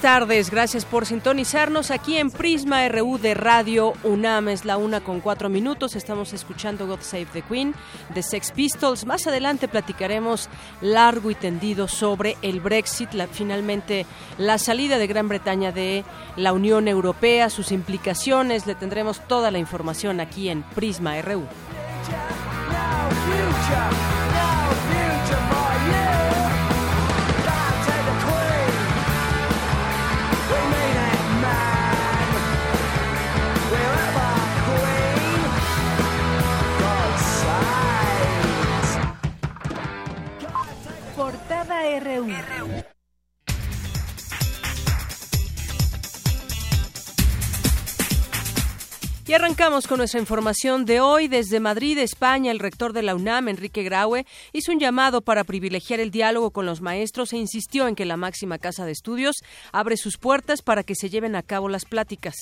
[0.00, 4.48] Tardes, gracias por sintonizarnos aquí en Prisma RU de Radio UNAM.
[4.48, 5.94] Es la una con cuatro minutos.
[5.94, 7.74] Estamos escuchando God Save the Queen
[8.14, 9.04] de Sex Pistols.
[9.04, 10.48] Más adelante platicaremos
[10.80, 14.06] largo y tendido sobre el Brexit, finalmente
[14.38, 16.04] la salida de Gran Bretaña de
[16.36, 18.66] la Unión Europea, sus implicaciones.
[18.66, 21.44] Le tendremos toda la información aquí en Prisma RU.
[49.26, 51.28] Y arrancamos con nuestra información de hoy.
[51.28, 56.00] Desde Madrid, España, el rector de la UNAM, Enrique Graue, hizo un llamado para privilegiar
[56.00, 59.36] el diálogo con los maestros e insistió en que la máxima casa de estudios
[59.70, 62.34] abre sus puertas para que se lleven a cabo las pláticas.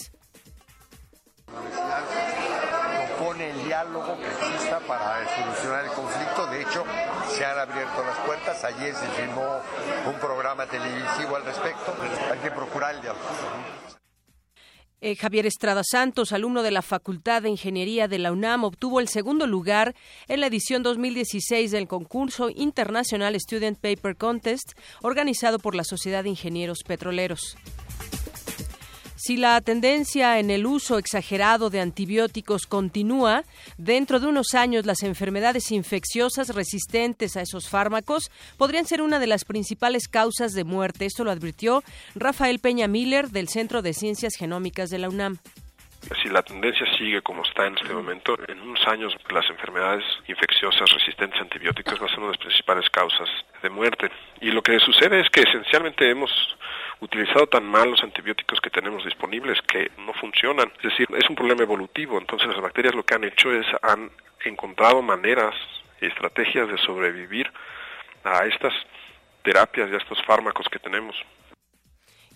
[3.39, 6.46] El diálogo que para solucionar el conflicto.
[6.46, 6.84] De hecho,
[7.28, 8.64] se han abierto las puertas.
[8.64, 9.60] Ayer se firmó
[10.06, 11.94] un programa televisivo al respecto.
[12.32, 13.24] Hay que procurar el diálogo.
[15.00, 19.06] Eh, Javier Estrada Santos, alumno de la Facultad de Ingeniería de la UNAM, obtuvo el
[19.06, 19.94] segundo lugar
[20.27, 26.30] en la edición 2016 del concurso International Student Paper Contest organizado por la Sociedad de
[26.30, 27.56] Ingenieros Petroleros.
[29.20, 33.42] Si la tendencia en el uso exagerado de antibióticos continúa,
[33.77, 39.27] dentro de unos años las enfermedades infecciosas resistentes a esos fármacos podrían ser una de
[39.27, 41.05] las principales causas de muerte.
[41.05, 41.83] Esto lo advirtió
[42.14, 45.39] Rafael Peña Miller del Centro de Ciencias Genómicas de la UNAM.
[46.23, 50.89] Si la tendencia sigue como está en este momento, en unos años las enfermedades infecciosas
[50.92, 53.29] resistentes a antibióticos van a ser una de las principales causas
[53.64, 54.12] de muerte.
[54.40, 56.30] Y lo que sucede es que esencialmente hemos
[57.01, 60.73] utilizado tan mal los antibióticos que tenemos disponibles que no funcionan.
[60.79, 62.19] Es decir, es un problema evolutivo.
[62.19, 64.11] Entonces las bacterias lo que han hecho es han
[64.45, 65.55] encontrado maneras
[66.01, 67.51] y estrategias de sobrevivir
[68.25, 68.75] a estas
[69.42, 71.17] terapias y a estos fármacos que tenemos.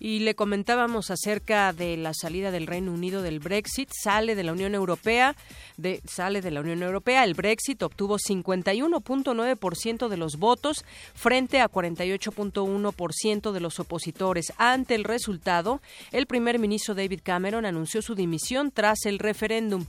[0.03, 4.51] Y le comentábamos acerca de la salida del Reino Unido del Brexit, sale de la
[4.51, 5.37] Unión Europea,
[5.77, 10.83] de, sale de la Unión Europea, el Brexit obtuvo 51.9% de los votos
[11.15, 14.51] frente a 48.1% de los opositores.
[14.57, 15.81] Ante el resultado,
[16.11, 19.85] el primer ministro David Cameron anunció su dimisión tras el referéndum.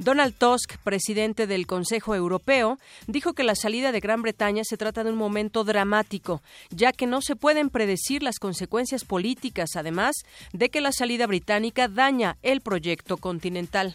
[0.00, 5.04] Donald Tusk, presidente del Consejo Europeo, dijo que la salida de Gran Bretaña se trata
[5.04, 6.40] de un momento dramático,
[6.70, 10.16] ya que no se pueden predecir las consecuencias políticas, además
[10.54, 13.94] de que la salida británica daña el proyecto continental.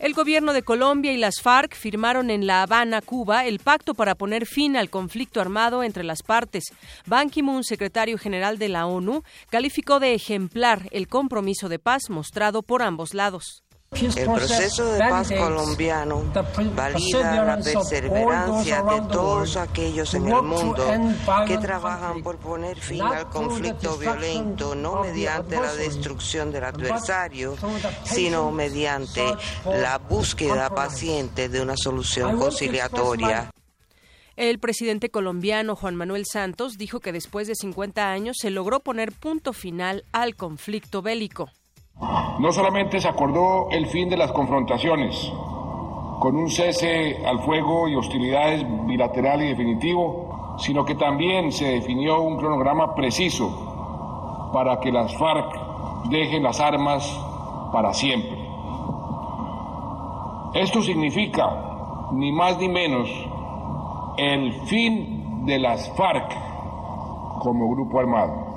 [0.00, 4.16] El gobierno de Colombia y las FARC firmaron en La Habana, Cuba, el pacto para
[4.16, 6.64] poner fin al conflicto armado entre las partes.
[7.06, 12.64] Ban Ki-moon, secretario general de la ONU, calificó de ejemplar el compromiso de paz mostrado
[12.64, 13.61] por ambos lados.
[13.94, 16.24] El proceso de paz colombiano
[16.74, 20.84] valida la perseverancia de todos aquellos en el mundo
[21.46, 27.56] que trabajan por poner fin al conflicto violento, no mediante la destrucción del adversario,
[28.04, 29.22] sino mediante
[29.66, 33.50] la búsqueda paciente de una solución conciliatoria.
[34.36, 39.12] El presidente colombiano Juan Manuel Santos dijo que después de 50 años se logró poner
[39.12, 41.50] punto final al conflicto bélico.
[42.00, 45.32] No solamente se acordó el fin de las confrontaciones,
[46.18, 52.20] con un cese al fuego y hostilidades bilateral y definitivo, sino que también se definió
[52.20, 57.04] un cronograma preciso para que las FARC dejen las armas
[57.72, 58.38] para siempre.
[60.54, 63.08] Esto significa, ni más ni menos,
[64.16, 66.30] el fin de las FARC
[67.40, 68.51] como grupo armado.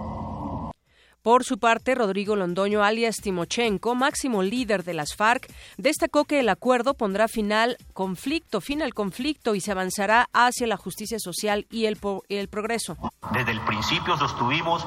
[1.26, 6.50] Por su parte, Rodrigo Londoño, alias Timochenko, máximo líder de las FARC, destacó que el
[6.50, 11.88] acuerdo pondrá final conflicto, fin al conflicto y se avanzará hacia la justicia social y
[11.88, 11.98] el,
[12.30, 12.96] el progreso.
[13.32, 14.86] Desde el principio sostuvimos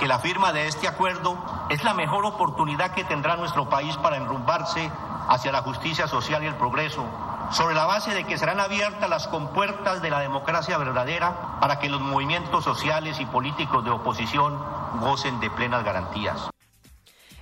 [0.00, 1.38] que la firma de este acuerdo
[1.70, 4.90] es la mejor oportunidad que tendrá nuestro país para enrumbarse
[5.28, 7.06] hacia la justicia social y el progreso,
[7.52, 11.88] sobre la base de que serán abiertas las compuertas de la democracia verdadera para que
[11.88, 14.58] los movimientos sociales y políticos de oposición
[15.00, 16.50] gocen de garantías.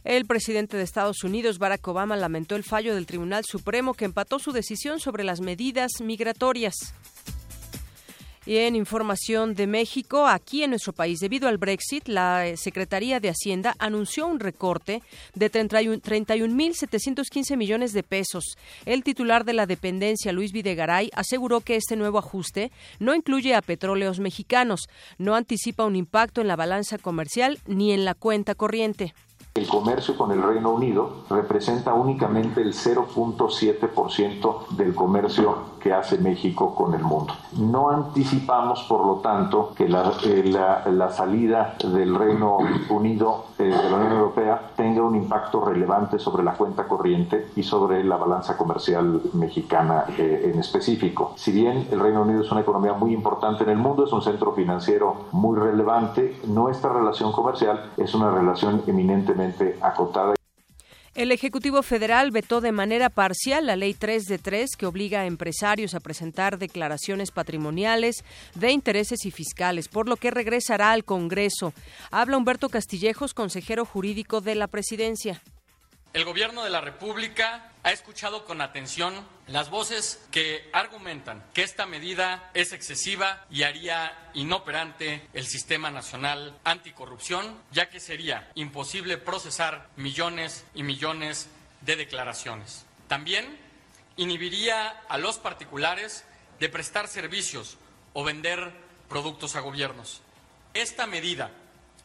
[0.04, 4.38] El presidente de Estados Unidos, Barack Obama, lamentó el fallo del Tribunal Supremo que empató
[4.38, 6.94] su decisión sobre las medidas migratorias.
[8.46, 13.28] Y en información de México, aquí en nuestro país, debido al Brexit, la Secretaría de
[13.28, 15.02] Hacienda anunció un recorte
[15.34, 18.56] de 31.715 millones de pesos.
[18.84, 22.70] El titular de la dependencia, Luis Videgaray, aseguró que este nuevo ajuste
[23.00, 24.82] no incluye a petróleos mexicanos,
[25.18, 29.12] no anticipa un impacto en la balanza comercial ni en la cuenta corriente.
[29.56, 36.74] El comercio con el Reino Unido representa únicamente el 0.7% del comercio que hace México
[36.74, 37.32] con el mundo.
[37.56, 40.52] No anticipamos, por lo tanto, que la, eh,
[41.10, 42.58] salida del Reino
[42.90, 47.62] Unido eh, de la Unión Europea tenga un impacto relevante sobre la cuenta corriente y
[47.62, 51.32] sobre la balanza comercial mexicana eh, en específico.
[51.36, 54.20] Si bien el Reino Unido es una economía muy importante en el mundo, es un
[54.20, 59.45] centro financiero muy relevante, nuestra relación comercial es una relación eminentemente
[59.80, 60.34] acotada.
[61.16, 65.26] El Ejecutivo Federal vetó de manera parcial la Ley 3 de 3 que obliga a
[65.26, 68.22] empresarios a presentar declaraciones patrimoniales
[68.54, 71.72] de intereses y fiscales, por lo que regresará al Congreso.
[72.10, 75.40] Habla Humberto Castillejos, consejero jurídico de la Presidencia.
[76.12, 79.14] El Gobierno de la República ha escuchado con atención
[79.46, 86.58] las voces que argumentan que esta medida es excesiva y haría inoperante el Sistema Nacional
[86.64, 91.48] Anticorrupción, ya que sería imposible procesar millones y millones
[91.82, 92.84] de declaraciones.
[93.06, 93.56] También
[94.16, 96.24] inhibiría a los particulares
[96.58, 97.78] de prestar servicios
[98.14, 98.72] o vender
[99.08, 100.22] productos a gobiernos.
[100.74, 101.52] Esta medida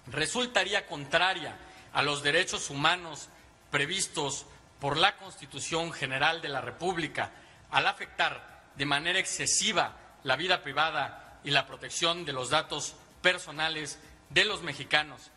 [0.06, 1.58] resultaría contraria
[1.92, 3.30] a los derechos humanos
[3.72, 4.46] previstos
[4.82, 7.32] por la Constitución General de la República
[7.70, 14.00] al afectar de manera excesiva la vida privada y la protección de los datos personales
[14.32, 15.30] de los mexicanos.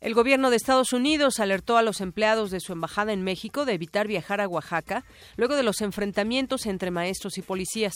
[0.00, 3.74] El gobierno de Estados Unidos alertó a los empleados de su embajada en México de
[3.74, 5.04] evitar viajar a Oaxaca
[5.36, 7.94] luego de los enfrentamientos entre maestros y policías.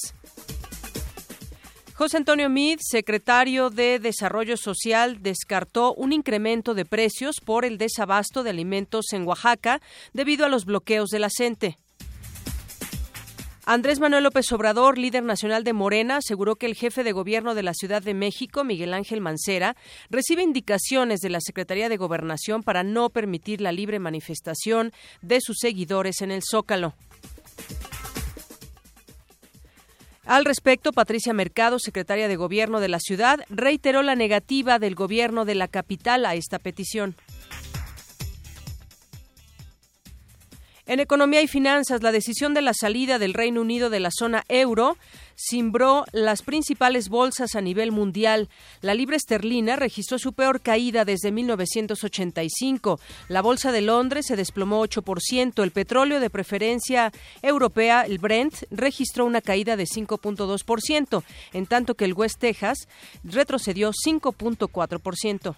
[1.96, 8.42] José Antonio Mid, secretario de Desarrollo Social, descartó un incremento de precios por el desabasto
[8.42, 9.80] de alimentos en Oaxaca
[10.12, 11.78] debido a los bloqueos de la CENTE.
[13.64, 17.62] Andrés Manuel López Obrador, líder nacional de Morena, aseguró que el jefe de gobierno de
[17.62, 19.74] la Ciudad de México, Miguel Ángel Mancera,
[20.10, 24.92] recibe indicaciones de la Secretaría de Gobernación para no permitir la libre manifestación
[25.22, 26.92] de sus seguidores en el Zócalo.
[30.26, 35.44] Al respecto, Patricia Mercado, secretaria de Gobierno de la ciudad, reiteró la negativa del gobierno
[35.44, 37.14] de la capital a esta petición.
[40.86, 44.44] En economía y finanzas, la decisión de la salida del Reino Unido de la zona
[44.48, 44.96] euro
[45.36, 48.48] cimbró las principales bolsas a nivel mundial.
[48.80, 52.98] La libra esterlina registró su peor caída desde 1985.
[53.28, 55.62] La bolsa de Londres se desplomó 8%.
[55.62, 57.12] El petróleo de preferencia
[57.42, 61.22] europea, el Brent, registró una caída de 5.2%,
[61.52, 62.88] en tanto que el West Texas
[63.22, 65.56] retrocedió 5.4%.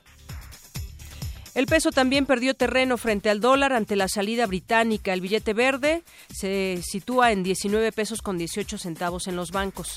[1.59, 5.13] El peso también perdió terreno frente al dólar ante la salida británica.
[5.13, 9.97] El billete verde se sitúa en 19 pesos con 18 centavos en los bancos.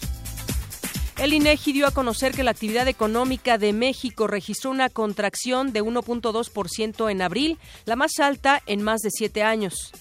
[1.19, 5.83] El INEGI dio a conocer que la actividad económica de México registró una contracción de
[5.83, 9.91] 1.2% en abril, la más alta en más de siete años.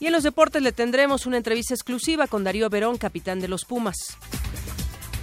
[0.00, 3.66] Y en los deportes le tendremos una entrevista exclusiva con Darío Verón, capitán de los
[3.66, 4.16] Pumas.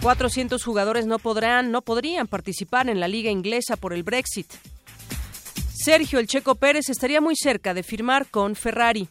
[0.04, 4.52] 400 jugadores no podrán, no podrían participar en la liga inglesa por el Brexit.
[5.74, 9.08] Sergio El Checo Pérez estaría muy cerca de firmar con Ferrari.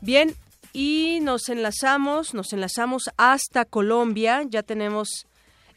[0.00, 0.34] Bien,
[0.72, 4.42] y nos enlazamos, nos enlazamos hasta Colombia.
[4.48, 5.28] Ya tenemos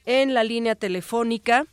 [0.08, 1.68] en la línea telefónica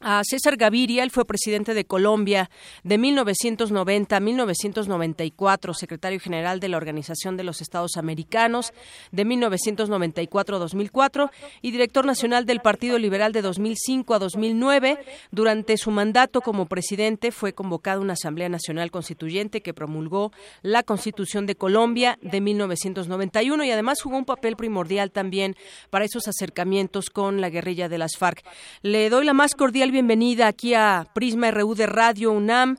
[0.00, 2.50] a César Gaviria, él fue presidente de Colombia
[2.84, 8.72] de 1990 a 1994, secretario general de la Organización de los Estados Americanos
[9.10, 11.30] de 1994 a 2004
[11.62, 14.98] y director nacional del Partido Liberal de 2005 a 2009.
[15.32, 21.46] Durante su mandato como presidente fue convocada una Asamblea Nacional Constituyente que promulgó la Constitución
[21.46, 25.56] de Colombia de 1991 y además jugó un papel primordial también
[25.90, 28.44] para esos acercamientos con la guerrilla de las FARC.
[28.82, 32.76] Le doy la más cordial bienvenida aquí a Prisma RU de Radio UNAM.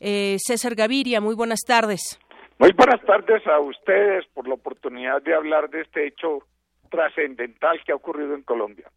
[0.00, 2.18] Eh, César Gaviria, muy buenas tardes.
[2.58, 6.40] Muy buenas tardes a ustedes por la oportunidad de hablar de este hecho
[6.90, 8.90] trascendental que ha ocurrido en Colombia.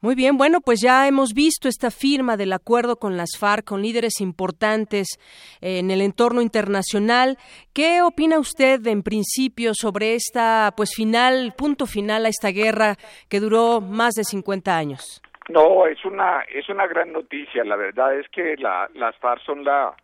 [0.00, 3.82] Muy bien, bueno, pues ya hemos visto esta firma del acuerdo con las FARC, con
[3.82, 5.18] líderes importantes
[5.60, 7.38] eh, en el entorno internacional.
[7.72, 12.96] ¿Qué opina usted en principio sobre esta, pues final, punto final a esta guerra
[13.28, 15.22] que duró más de 50 años?
[15.48, 17.64] No, es una es una gran noticia.
[17.64, 19.94] La verdad es que las FARC son la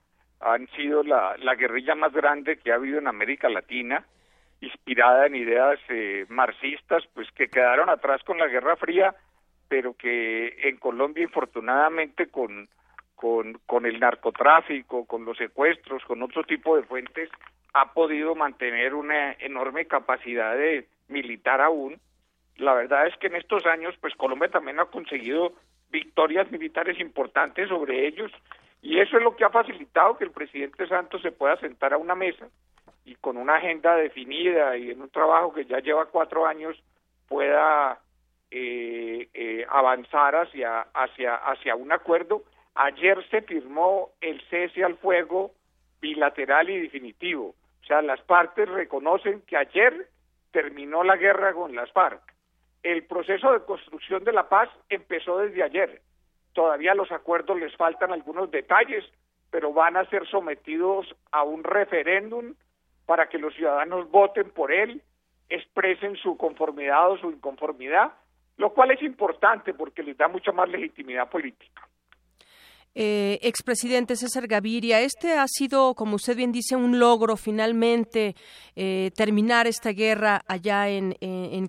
[0.41, 4.05] han sido la, la guerrilla más grande que ha habido en América Latina,
[4.61, 9.15] inspirada en ideas eh, marxistas, pues que quedaron atrás con la Guerra Fría
[9.69, 12.69] pero que en Colombia infortunadamente con,
[13.15, 17.29] con, con el narcotráfico, con los secuestros, con otro tipo de fuentes,
[17.73, 21.99] ha podido mantener una enorme capacidad de militar aún.
[22.57, 25.53] La verdad es que en estos años, pues Colombia también ha conseguido
[25.91, 28.31] victorias militares importantes sobre ellos
[28.83, 31.99] y eso es lo que ha facilitado que el presidente Santos se pueda sentar a
[31.99, 32.47] una mesa
[33.05, 36.77] y con una agenda definida y en un trabajo que ya lleva cuatro años
[37.29, 38.01] pueda
[38.51, 42.43] eh, eh, avanzar hacia, hacia, hacia un acuerdo.
[42.75, 45.53] Ayer se firmó el cese al fuego
[46.01, 47.55] bilateral y definitivo.
[47.83, 50.09] O sea, las partes reconocen que ayer
[50.51, 52.34] terminó la guerra con las FARC.
[52.85, 56.03] El proceso de construcción de la paz empezó desde ayer.
[56.53, 59.05] Todavía los acuerdos les faltan algunos detalles,
[59.51, 62.55] pero van a ser sometidos a un referéndum
[63.07, 65.03] para que los ciudadanos voten por él,
[65.49, 68.13] expresen su conformidad o su inconformidad
[68.57, 71.89] lo cual es importante porque les da mucha más legitimidad política.
[72.97, 78.37] Eh, expresidente César Gaviria, este ha sido, como usted bien dice, un logro finalmente
[78.77, 81.15] eh, terminar esta guerra allá en,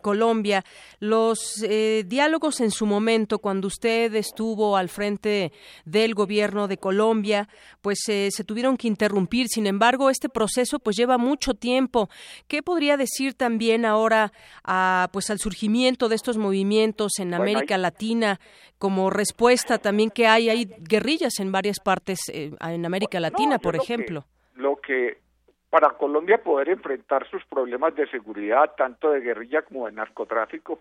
[0.03, 0.63] Colombia.
[0.99, 5.51] Los eh, diálogos en su momento, cuando usted estuvo al frente
[5.83, 7.49] del gobierno de Colombia,
[7.81, 9.47] pues se tuvieron que interrumpir.
[9.47, 12.09] Sin embargo, este proceso pues lleva mucho tiempo.
[12.47, 14.31] ¿Qué podría decir también ahora
[14.63, 18.39] a, pues al surgimiento de estos movimientos en América Latina
[18.77, 23.75] como respuesta también que hay hay guerrillas en varias partes eh, en América Latina, por
[23.75, 24.25] ejemplo.
[24.55, 25.17] lo que
[25.69, 30.79] para Colombia poder enfrentar sus problemas de seguridad, tanto de guerrilla como de narcotráfico,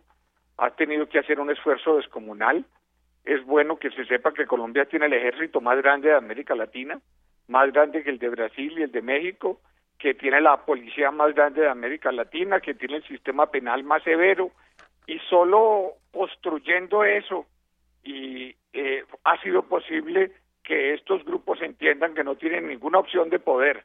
[0.57, 2.65] ha tenido que hacer un esfuerzo descomunal.
[3.25, 7.01] Es bueno que se sepa que Colombia tiene el ejército más grande de América Latina,
[7.49, 9.61] más grande que el de Brasil y el de México,
[9.99, 14.03] que tiene la policía más grande de América Latina, que tiene el sistema penal más
[14.03, 14.51] severo,
[15.07, 17.47] y solo construyendo eso
[18.05, 20.33] y eh, ha sido posible
[20.63, 23.85] que estos grupos entiendan que no tienen ninguna opción de poder,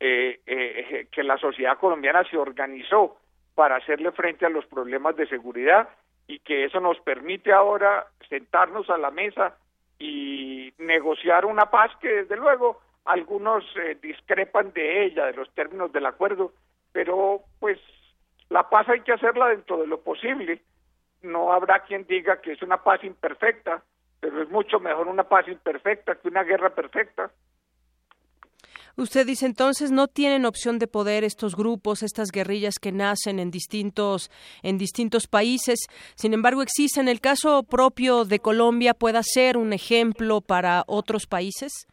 [0.00, 3.16] eh, eh, que la sociedad colombiana se organizó
[3.54, 5.88] para hacerle frente a los problemas de seguridad
[6.26, 9.56] y que eso nos permite ahora sentarnos a la mesa
[9.98, 13.64] y negociar una paz que desde luego algunos
[14.02, 16.52] discrepan de ella, de los términos del acuerdo,
[16.92, 17.78] pero pues
[18.48, 20.60] la paz hay que hacerla dentro de lo posible
[21.24, 23.82] no habrá quien diga que es una paz imperfecta,
[24.20, 27.30] pero es mucho mejor una paz imperfecta que una guerra perfecta.
[28.96, 33.50] Usted dice entonces no tienen opción de poder estos grupos, estas guerrillas que nacen en
[33.50, 34.30] distintos
[34.62, 35.88] en distintos países.
[36.14, 41.26] Sin embargo, existe en el caso propio de Colombia pueda ser un ejemplo para otros
[41.26, 41.88] países.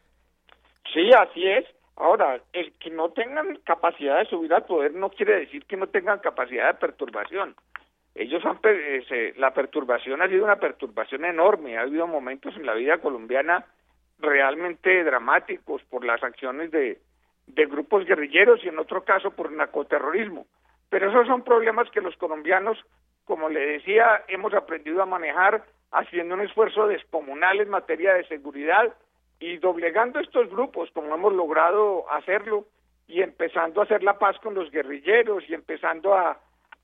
[0.94, 1.66] Sí, así es.
[1.96, 5.88] Ahora, el que no tengan capacidad de subir al poder no quiere decir que no
[5.88, 7.56] tengan capacidad de perturbación
[8.14, 8.58] ellos han
[9.36, 11.78] la perturbación ha sido una perturbación enorme.
[11.78, 13.64] Ha habido momentos en la vida colombiana
[14.18, 16.98] realmente dramáticos por las acciones de
[17.66, 20.46] grupos guerrilleros y en otro caso por narcoterrorismo.
[20.90, 22.78] Pero esos son problemas que los colombianos
[23.24, 28.94] como le decía hemos aprendido a manejar haciendo un esfuerzo descomunal en materia de seguridad
[29.38, 32.66] y doblegando estos grupos como hemos logrado hacerlo
[33.06, 36.38] y empezando a hacer la paz con los guerrilleros y empezando a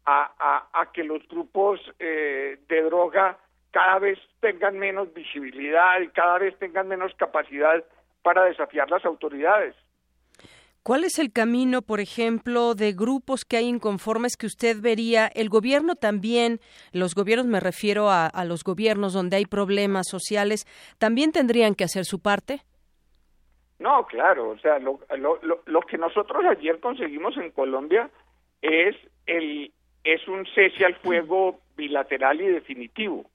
[0.07, 3.39] a, que los grupos eh, de droga
[3.71, 7.85] cada vez tengan menos visibilidad y cada vez tengan menos capacidad
[8.23, 9.75] para desafiar las autoridades.
[10.83, 15.27] ¿Cuál es el camino, por ejemplo, de grupos que hay inconformes que usted vería?
[15.27, 16.61] El gobierno también,
[16.93, 20.65] los gobiernos me refiero a, los gobiernos donde hay problemas sociales,
[20.99, 22.63] ¿también tendrían que hacer su parte?
[23.79, 28.11] No, claro, o sea, lo, lo, lo que nosotros ayer conseguimos en Colombia
[28.63, 29.71] es el,
[30.13, 33.27] es un cese al fuego bilateral y definitivo.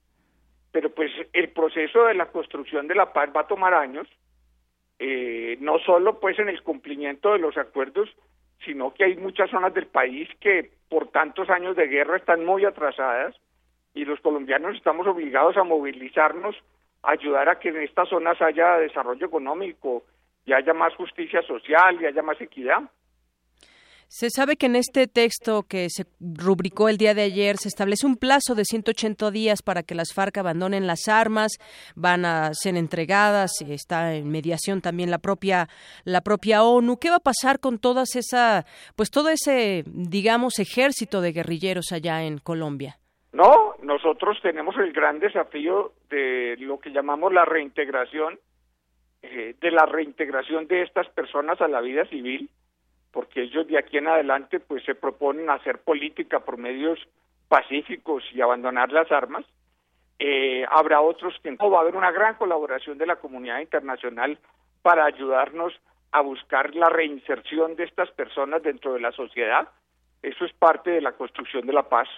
[0.72, 4.08] Pero pues el proceso de la construcción de la paz va a tomar años,
[4.98, 8.10] eh, no solo pues en el cumplimiento de los acuerdos,
[8.64, 12.64] sino que hay muchas zonas del país que por tantos años de guerra están muy
[12.64, 13.36] atrasadas
[13.94, 16.56] y los colombianos estamos obligados a movilizarnos,
[17.04, 20.02] a ayudar a que en estas zonas haya desarrollo económico
[20.44, 22.82] y haya más justicia social y haya más equidad.
[24.16, 28.06] Se sabe que en este texto que se rubricó el día de ayer se establece
[28.06, 31.58] un plazo de 180 días para que las FARC abandonen las armas,
[31.96, 35.66] van a ser entregadas, está en mediación también la propia
[36.04, 36.96] la propia ONU.
[37.00, 42.22] ¿Qué va a pasar con todas esa pues todo ese digamos ejército de guerrilleros allá
[42.22, 42.98] en Colombia?
[43.32, 48.38] No, nosotros tenemos el gran desafío de lo que llamamos la reintegración
[49.22, 52.48] eh, de la reintegración de estas personas a la vida civil
[53.14, 56.98] porque ellos de aquí en adelante pues se proponen hacer política por medios
[57.48, 59.46] pacíficos y abandonar las armas.
[60.18, 64.36] Eh, habrá otros que no va a haber una gran colaboración de la comunidad internacional
[64.82, 65.72] para ayudarnos
[66.10, 69.68] a buscar la reinserción de estas personas dentro de la sociedad.
[70.20, 72.08] Eso es parte de la construcción de la paz.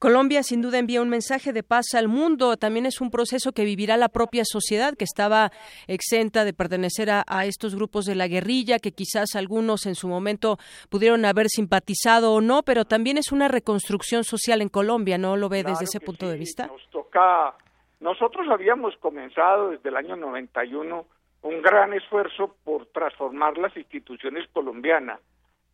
[0.00, 2.56] Colombia sin duda envía un mensaje de paz al mundo.
[2.56, 5.50] También es un proceso que vivirá la propia sociedad, que estaba
[5.88, 10.56] exenta de pertenecer a, estos grupos de la guerrilla, que quizás algunos en su momento
[10.88, 15.50] pudieron haber simpatizado o no, pero también es una reconstrucción social en Colombia, ¿no lo
[15.50, 16.68] ve desde ese punto de vista?
[16.68, 17.54] Nos toca,
[18.00, 21.04] nosotros habíamos comenzado desde el año 91
[21.42, 25.20] un gran esfuerzo por transformar las instituciones colombianas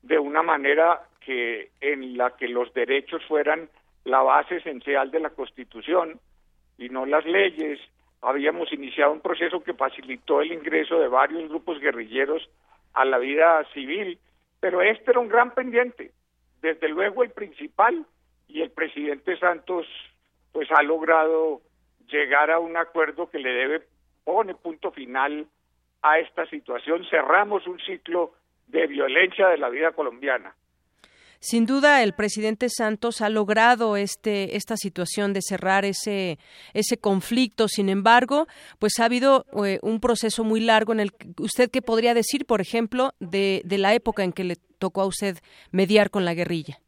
[0.02, 3.68] de una manera que en la que los derechos fueran
[4.06, 6.20] la base esencial de la Constitución
[6.78, 7.80] y no las leyes.
[8.22, 12.48] Habíamos iniciado un proceso que facilitó el ingreso de varios grupos guerrilleros
[12.94, 14.18] a la vida civil,
[14.60, 16.12] pero este era un gran pendiente.
[16.62, 18.06] Desde luego el principal
[18.46, 19.86] y el presidente Santos
[20.52, 21.60] pues ha logrado
[22.08, 23.82] llegar a un acuerdo que le debe
[24.22, 25.46] pone punto final
[26.02, 27.04] a esta situación.
[27.10, 28.34] Cerramos un ciclo
[28.68, 30.54] de violencia de la vida colombiana.
[31.48, 36.38] Sin duda, el presidente Santos ha logrado este, esta situación de cerrar ese,
[36.74, 37.68] ese conflicto.
[37.68, 38.48] Sin embargo,
[38.80, 42.60] pues ha habido eh, un proceso muy largo en el usted qué podría decir, por
[42.60, 45.36] ejemplo, de, de la época en que le tocó a usted
[45.70, 46.78] mediar con la guerrilla.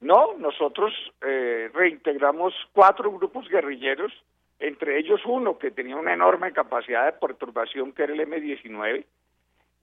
[0.00, 4.14] No, nosotros eh, reintegramos cuatro grupos guerrilleros,
[4.60, 9.04] entre ellos uno que tenía una enorme capacidad de perturbación, que era el M-19,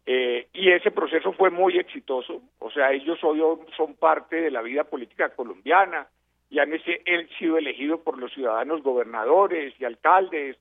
[0.10, 3.41] eh, y ese proceso fue muy exitoso, o sea, ellos hoy
[3.76, 6.08] son parte de la vida política colombiana
[6.50, 6.70] y han
[7.38, 10.56] sido elegidos por los ciudadanos gobernadores y alcaldes.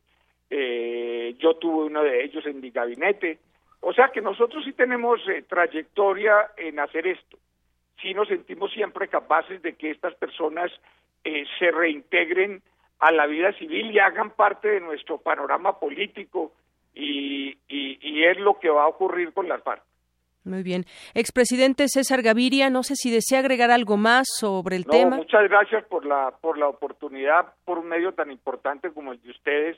[0.50, 3.38] Eh, yo tuve uno de ellos en mi gabinete.
[3.82, 7.38] O sea que nosotros sí tenemos eh, trayectoria en hacer esto.
[8.02, 10.72] Sí nos sentimos siempre capaces de que estas personas
[11.58, 12.62] se reintegren
[13.00, 16.52] a la vida civil y hagan parte de nuestro panorama político
[16.96, 19.82] y, y, es lo que va a ocurrir con las FARC.
[20.44, 20.84] Muy bien.
[21.14, 25.16] Expresidente César Gaviria, no sé si desea agregar algo más sobre el tema.
[25.16, 29.30] Muchas gracias por la, por la oportunidad, por un medio tan importante como el de
[29.30, 29.76] ustedes,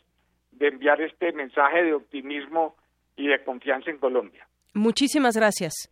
[0.52, 2.76] de enviar este mensaje de optimismo
[3.16, 4.46] y de confianza en Colombia.
[4.74, 5.90] Muchísimas gracias.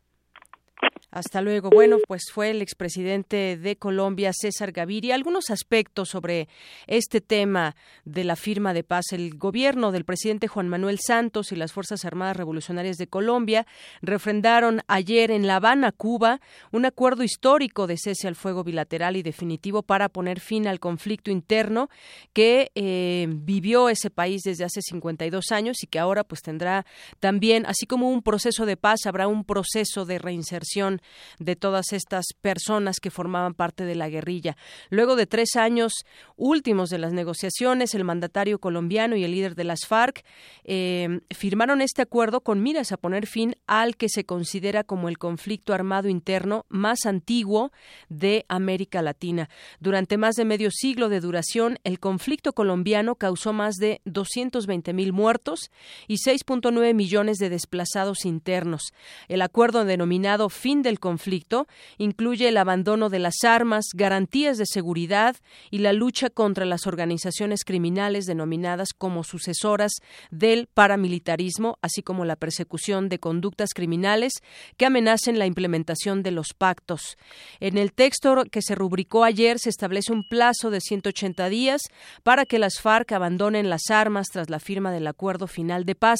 [1.16, 1.70] Hasta luego.
[1.70, 5.14] Bueno, pues fue el expresidente de Colombia, César Gaviria.
[5.14, 6.46] Algunos aspectos sobre
[6.86, 7.74] este tema
[8.04, 9.12] de la firma de paz.
[9.12, 13.66] El gobierno del presidente Juan Manuel Santos y las Fuerzas Armadas Revolucionarias de Colombia
[14.02, 19.22] refrendaron ayer en La Habana, Cuba, un acuerdo histórico de cese al fuego bilateral y
[19.22, 21.88] definitivo para poner fin al conflicto interno
[22.34, 26.84] que eh, vivió ese país desde hace 52 años y que ahora pues tendrá
[27.20, 31.00] también, así como un proceso de paz, habrá un proceso de reinserción
[31.38, 34.56] de todas estas personas que formaban parte de la guerrilla.
[34.90, 35.92] Luego de tres años
[36.36, 40.24] últimos de las negociaciones, el mandatario colombiano y el líder de las FARC
[40.64, 45.18] eh, firmaron este acuerdo con miras a poner fin al que se considera como el
[45.18, 47.72] conflicto armado interno más antiguo
[48.08, 49.48] de América Latina.
[49.80, 55.12] Durante más de medio siglo de duración, el conflicto colombiano causó más de 220 mil
[55.12, 55.70] muertos
[56.06, 58.92] y 6.9 millones de desplazados internos.
[59.28, 61.66] El acuerdo denominado Fin del conflicto
[61.98, 65.36] incluye el abandono de las armas, garantías de seguridad
[65.70, 69.92] y la lucha contra las organizaciones criminales denominadas como sucesoras
[70.30, 74.32] del paramilitarismo, así como la persecución de conductas criminales
[74.76, 77.16] que amenacen la implementación de los pactos.
[77.60, 81.82] En el texto que se rubricó ayer se establece un plazo de 180 días
[82.22, 86.18] para que las FARC abandonen las armas tras la firma del acuerdo final de paz,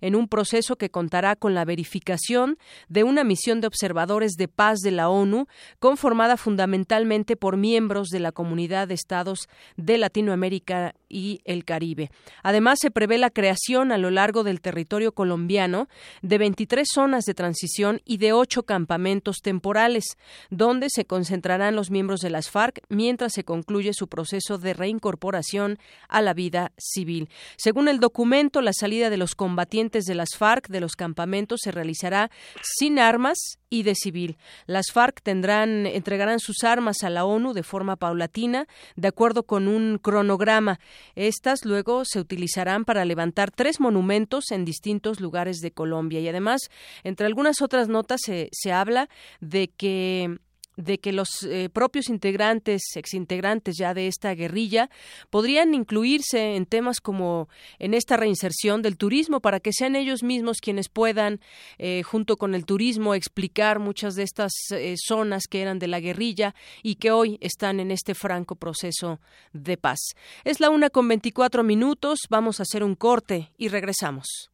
[0.00, 2.58] en un proceso que contará con la verificación
[2.88, 5.46] de una misión de observadores de paz de la ONU,
[5.78, 12.10] conformada fundamentalmente por miembros de la comunidad de estados de Latinoamérica y el Caribe.
[12.42, 15.88] Además, se prevé la creación a lo largo del territorio colombiano
[16.22, 20.04] de 23 zonas de transición y de ocho campamentos temporales,
[20.50, 25.78] donde se concentrarán los miembros de las FARC mientras se concluye su proceso de reincorporación
[26.08, 27.28] a la vida civil.
[27.56, 31.72] Según el documento, la salida de los combatientes de las FARC de los campamentos se
[31.72, 32.30] realizará
[32.62, 33.38] sin armas
[33.68, 34.38] y de civil.
[34.66, 39.98] Las FARC entregarán sus armas a la ONU de forma paulatina, de acuerdo con un
[39.98, 40.78] cronograma.
[41.14, 46.20] Estas luego se utilizarán para levantar tres monumentos en distintos lugares de Colombia.
[46.20, 46.60] Y además,
[47.04, 49.08] entre algunas otras notas, se, se habla
[49.40, 50.38] de que
[50.76, 54.90] de que los eh, propios integrantes, exintegrantes ya de esta guerrilla,
[55.30, 60.58] podrían incluirse en temas como en esta reinserción del turismo para que sean ellos mismos
[60.60, 61.40] quienes puedan,
[61.78, 66.00] eh, junto con el turismo, explicar muchas de estas eh, zonas que eran de la
[66.00, 69.20] guerrilla y que hoy están en este franco proceso
[69.52, 69.98] de paz.
[70.44, 74.50] Es la una con 24 minutos, vamos a hacer un corte y regresamos.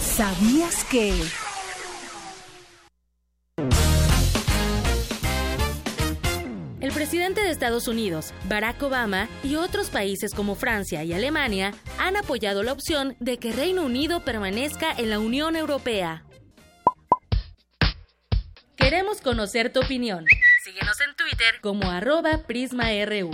[0.00, 1.12] ¿Sabías que...
[6.82, 12.16] El presidente de Estados Unidos, Barack Obama, y otros países como Francia y Alemania han
[12.16, 16.24] apoyado la opción de que Reino Unido permanezca en la Unión Europea.
[18.74, 20.26] Queremos conocer tu opinión.
[20.64, 23.30] Síguenos en Twitter como arroba PrismaRU.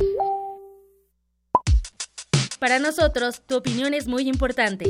[2.58, 4.84] Para nosotros, tu opinión es muy importante.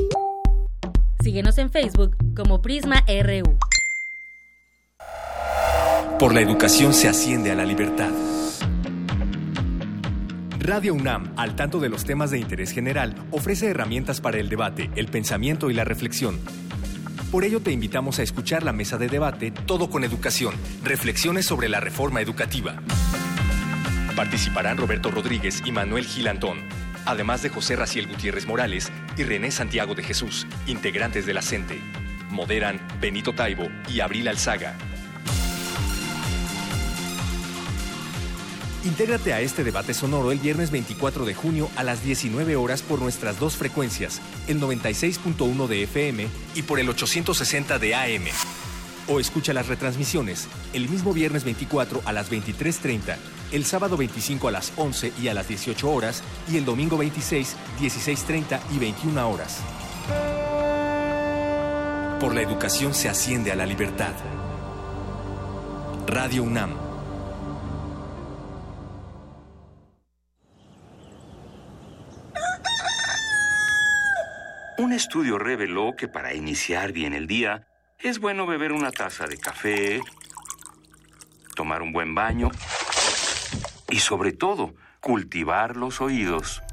[1.23, 3.57] Síguenos en Facebook como PrismaRU.
[6.19, 8.11] Por la educación se asciende a la libertad.
[10.59, 14.91] Radio UNAM, al tanto de los temas de interés general, ofrece herramientas para el debate,
[14.95, 16.39] el pensamiento y la reflexión.
[17.31, 21.69] Por ello te invitamos a escuchar la mesa de debate Todo con Educación, reflexiones sobre
[21.69, 22.81] la reforma educativa.
[24.15, 26.57] Participarán Roberto Rodríguez y Manuel Gilantón,
[27.05, 31.79] además de José Raciel Gutiérrez Morales y René Santiago de Jesús, integrantes de la CENTE.
[32.29, 34.75] Moderan Benito Taibo y Abril Alzaga.
[38.85, 43.01] Intégrate a este debate sonoro el viernes 24 de junio a las 19 horas por
[43.01, 48.27] nuestras dos frecuencias, el 96.1 de FM y por el 860 de AM.
[49.09, 53.17] O escucha las retransmisiones el mismo viernes 24 a las 23.30,
[53.51, 57.57] el sábado 25 a las 11 y a las 18 horas y el domingo 26,
[57.81, 59.57] 16.30 y 21 horas.
[62.21, 64.13] Por la educación se asciende a la libertad.
[66.07, 66.88] Radio UNAM
[74.79, 77.67] Un estudio reveló que para iniciar bien el día
[77.99, 79.99] es bueno beber una taza de café,
[81.53, 82.49] tomar un buen baño
[83.89, 86.63] y sobre todo cultivar los oídos.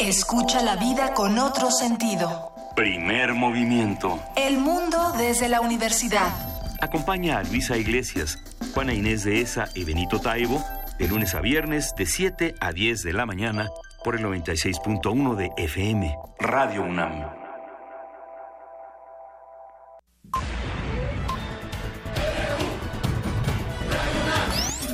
[0.00, 2.52] Escucha la vida con otro sentido.
[2.74, 4.20] Primer movimiento.
[4.34, 6.32] El mundo desde la universidad.
[6.80, 8.42] Acompaña a Luisa Iglesias,
[8.74, 10.60] Juana Inés de Esa y Benito Taibo
[10.98, 13.70] de lunes a viernes de 7 a 10 de la mañana
[14.04, 17.24] por el 96.1 de FM, Radio UNAM.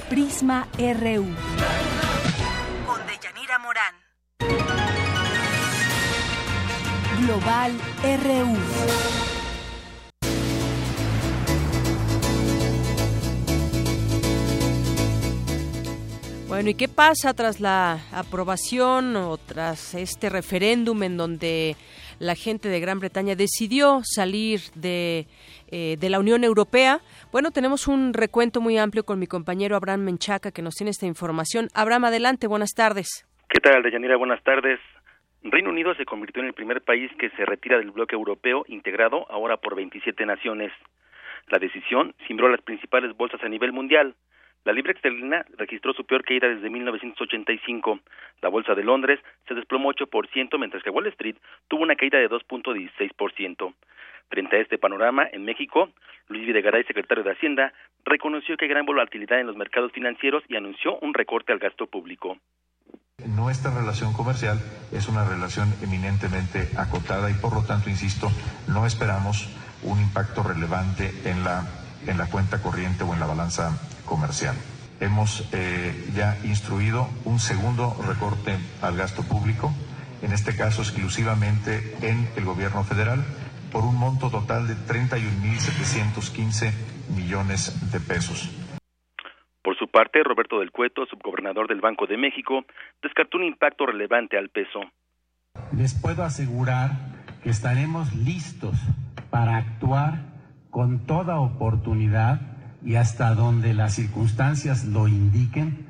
[0.09, 1.27] Prisma RU.
[2.87, 3.95] Con Deyanira Morán.
[7.21, 9.30] Global RU.
[16.51, 21.77] Bueno, ¿y qué pasa tras la aprobación o tras este referéndum en donde
[22.19, 25.27] la gente de Gran Bretaña decidió salir de,
[25.71, 26.99] eh, de la Unión Europea?
[27.31, 31.07] Bueno, tenemos un recuento muy amplio con mi compañero Abraham Menchaca que nos tiene esta
[31.07, 31.69] información.
[31.73, 33.25] Abraham, adelante, buenas tardes.
[33.49, 34.17] ¿Qué tal, Deyanira?
[34.17, 34.81] Buenas tardes.
[35.45, 39.25] Reino Unido se convirtió en el primer país que se retira del bloque europeo integrado
[39.31, 40.73] ahora por 27 naciones.
[41.47, 44.17] La decisión cimbró las principales bolsas a nivel mundial.
[44.65, 48.01] La libra esterlina registró su peor caída desde 1985.
[48.43, 49.19] La bolsa de Londres
[49.49, 51.37] se desplomó 8%, mientras que Wall Street
[51.69, 53.75] tuvo una caída de 2.16%.
[54.29, 55.91] Frente a este panorama, en México,
[56.29, 57.73] Luis Videgaray, secretario de Hacienda,
[58.05, 61.87] reconoció que hay gran volatilidad en los mercados financieros y anunció un recorte al gasto
[61.87, 62.37] público.
[63.27, 64.59] Nuestra relación comercial
[64.93, 68.29] es una relación eminentemente acotada y por lo tanto, insisto,
[68.69, 69.49] no esperamos
[69.83, 71.65] un impacto relevante en la,
[72.07, 73.71] en la cuenta corriente o en la balanza
[74.11, 74.57] comercial.
[74.99, 79.73] Hemos eh, ya instruido un segundo recorte al gasto público,
[80.21, 83.25] en este caso exclusivamente en el gobierno federal,
[83.73, 86.73] por un monto total de 31.715
[87.17, 88.51] millones de pesos.
[89.63, 92.65] Por su parte, Roberto del Cueto, subgobernador del Banco de México,
[93.01, 94.81] descartó un impacto relevante al peso.
[95.77, 96.91] Les puedo asegurar
[97.43, 98.77] que estaremos listos
[99.31, 100.31] para actuar
[100.71, 102.41] con toda oportunidad
[102.85, 105.87] y hasta donde las circunstancias lo indiquen.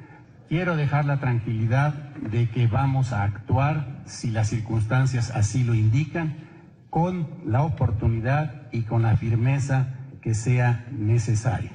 [0.49, 6.35] Quiero dejar la tranquilidad de que vamos a actuar, si las circunstancias así lo indican,
[6.91, 11.71] con la oportunidad y con la firmeza que sea necesaria.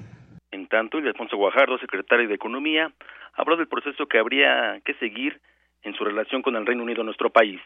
[0.52, 2.92] En tanto, Alfonso Guajardo, secretario de Economía,
[3.34, 5.42] habló del proceso que habría que seguir
[5.84, 7.62] en su relación con el Reino Unido, nuestro país.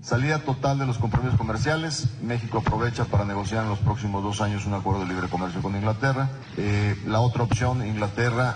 [0.00, 2.22] Salida total de los compromisos comerciales.
[2.22, 5.74] México aprovecha para negociar en los próximos dos años un acuerdo de libre comercio con
[5.74, 6.28] Inglaterra.
[6.56, 8.54] Eh, la otra opción, Inglaterra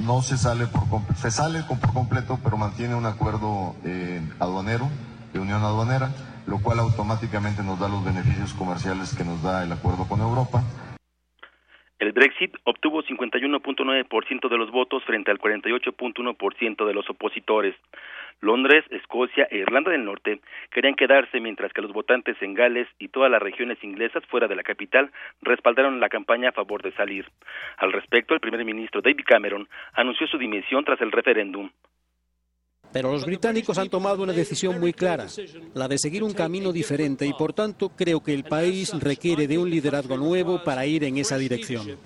[0.00, 0.82] no se sale por
[1.16, 4.90] se sale por completo, pero mantiene un acuerdo eh, aduanero,
[5.32, 6.10] de unión aduanera,
[6.46, 10.62] lo cual automáticamente nos da los beneficios comerciales que nos da el acuerdo con Europa.
[11.98, 17.76] El Brexit obtuvo 51.9% de los votos frente al 48.1% de los opositores.
[18.42, 20.40] Londres, Escocia e Irlanda del Norte
[20.72, 24.56] querían quedarse mientras que los votantes en Gales y todas las regiones inglesas fuera de
[24.56, 27.24] la capital respaldaron la campaña a favor de salir.
[27.76, 31.70] Al respecto, el primer ministro David Cameron anunció su dimisión tras el referéndum.
[32.92, 35.26] Pero los británicos han tomado una decisión muy clara,
[35.74, 39.58] la de seguir un camino diferente y por tanto creo que el país requiere de
[39.58, 41.96] un liderazgo nuevo para ir en esa dirección.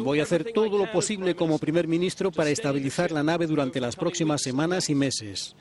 [0.00, 3.96] Voy a hacer todo lo posible como primer ministro para estabilizar la nave durante las
[3.96, 5.56] próximas semanas y meses.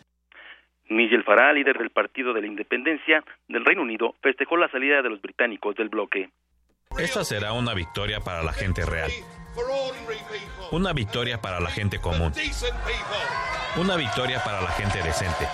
[0.90, 5.10] Nigel Farage, líder del Partido de la Independencia del Reino Unido, festejó la salida de
[5.10, 6.30] los británicos del bloque.
[7.00, 9.10] Esta será una victoria para la gente real.
[10.72, 12.32] Una victoria para la gente común.
[13.78, 15.46] Una victoria para la gente decente.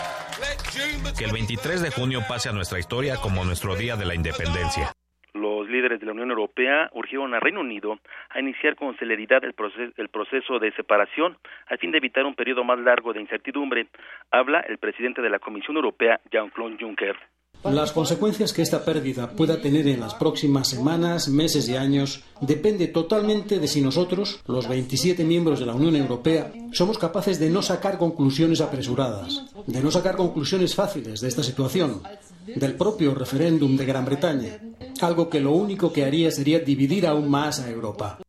[1.17, 4.91] Que el 23 de junio pase a nuestra historia como nuestro Día de la Independencia.
[5.33, 9.53] Los líderes de la Unión Europea urgieron al Reino Unido a iniciar con celeridad el
[9.53, 13.87] proceso, el proceso de separación a fin de evitar un periodo más largo de incertidumbre.
[14.31, 17.17] Habla el presidente de la Comisión Europea, Jean-Claude Juncker.
[17.63, 22.87] Las consecuencias que esta pérdida pueda tener en las próximas semanas, meses y años depende
[22.87, 27.61] totalmente de si nosotros, los 27 miembros de la Unión Europea, somos capaces de no
[27.61, 32.01] sacar conclusiones apresuradas, de no sacar conclusiones fáciles de esta situación,
[32.45, 34.59] del propio referéndum de Gran Bretaña,
[35.01, 38.19] algo que lo único que haría sería dividir aún más a Europa.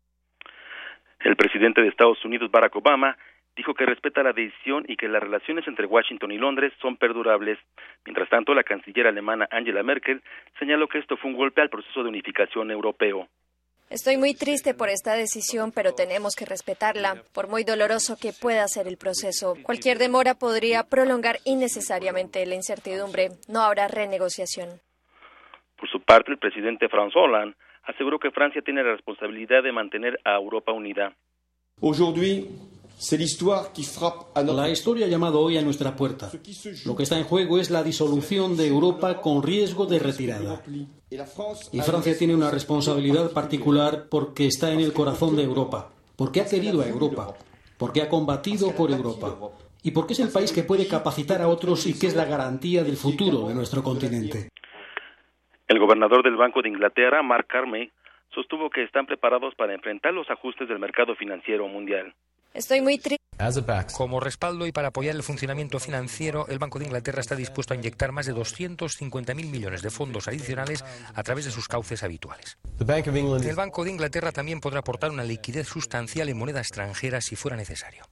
[1.21, 3.17] El presidente de Estados Unidos, Barack Obama,
[3.59, 7.59] dijo que respeta la decisión y que las relaciones entre Washington y Londres son perdurables.
[8.07, 10.23] Mientras tanto, la canciller alemana Angela Merkel
[10.61, 13.27] señaló que esto fue un golpe al proceso de unificación europeo.
[13.91, 18.69] Estoy muy triste por esta decisión, pero tenemos que respetarla, por muy doloroso que pueda
[18.69, 19.57] ser el proceso.
[19.65, 23.31] Cualquier demora podría prolongar innecesariamente la incertidumbre.
[23.49, 24.69] No habrá renegociación.
[25.77, 30.21] Por su parte, el presidente François Hollande aseguró que Francia tiene la responsabilidad de mantener
[30.25, 31.17] a Europa unida.
[32.99, 36.31] La historia ha llamado hoy a nuestra puerta.
[36.85, 40.63] Lo que está en juego es la disolución de Europa con riesgo de retirada.
[41.73, 46.47] Y Francia tiene una responsabilidad particular porque está en el corazón de Europa, porque ha
[46.47, 47.35] querido a Europa,
[47.79, 49.37] porque ha combatido por Europa
[49.83, 52.83] y porque es el país que puede capacitar a otros y que es la garantía
[52.83, 54.51] del futuro de nuestro continente.
[55.69, 57.93] El gobernador del Banco de Inglaterra, Mark Carney,
[58.35, 62.13] sostuvo que están preparados para enfrentar los ajustes del mercado financiero mundial.
[62.55, 63.19] Estoy muy triste.
[63.97, 67.77] Como respaldo y para apoyar el funcionamiento financiero, el Banco de Inglaterra está dispuesto a
[67.77, 70.85] inyectar más de 250.000 millones de fondos adicionales
[71.15, 72.59] a través de sus cauces habituales.
[72.81, 77.57] El Banco de Inglaterra también podrá aportar una liquidez sustancial en moneda extranjera si fuera
[77.57, 78.05] necesario.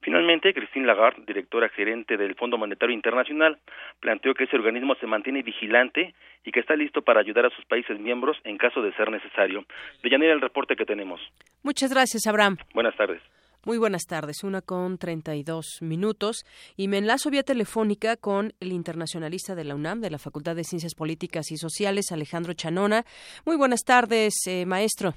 [0.00, 3.58] Finalmente, Christine Lagarde, directora gerente del Fondo Monetario Internacional,
[4.00, 7.64] planteó que ese organismo se mantiene vigilante y que está listo para ayudar a sus
[7.66, 9.64] países miembros en caso de ser necesario.
[10.02, 11.20] De Yanira, el reporte que tenemos.
[11.62, 12.56] Muchas gracias, Abraham.
[12.74, 13.22] Buenas tardes.
[13.64, 16.44] Muy buenas tardes, una con 32 minutos.
[16.76, 20.64] Y me enlazo vía telefónica con el internacionalista de la UNAM, de la Facultad de
[20.64, 23.04] Ciencias Políticas y Sociales, Alejandro Chanona.
[23.46, 25.14] Muy buenas tardes, eh, maestro.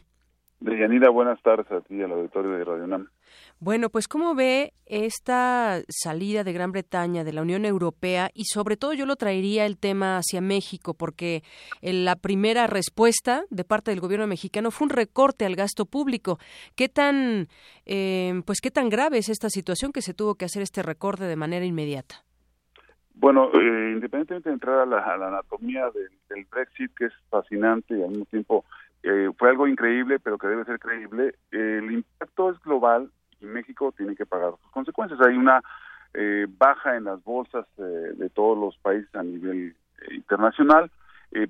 [0.59, 3.09] Deyanira, buenas tardes a ti, al auditorio de Radio UNAM.
[3.59, 8.29] Bueno, pues ¿cómo ve esta salida de Gran Bretaña de la Unión Europea?
[8.33, 11.41] Y sobre todo yo lo traería el tema hacia México, porque
[11.81, 16.37] la primera respuesta de parte del gobierno mexicano fue un recorte al gasto público.
[16.75, 17.47] ¿Qué tan,
[17.85, 21.23] eh, pues qué tan grave es esta situación que se tuvo que hacer este recorte
[21.23, 22.25] de manera inmediata?
[23.13, 28.09] Bueno, eh, independientemente de entrar a la, anatomía del, Brexit, que es fascinante y al
[28.09, 28.65] mismo tiempo
[29.01, 33.09] eh, fue algo increíble, pero que debe ser creíble, el impacto es global
[33.45, 35.19] México tiene que pagar sus consecuencias.
[35.21, 35.61] Hay una
[36.13, 40.91] eh, baja en las bolsas eh, de todos los países a nivel eh, internacional,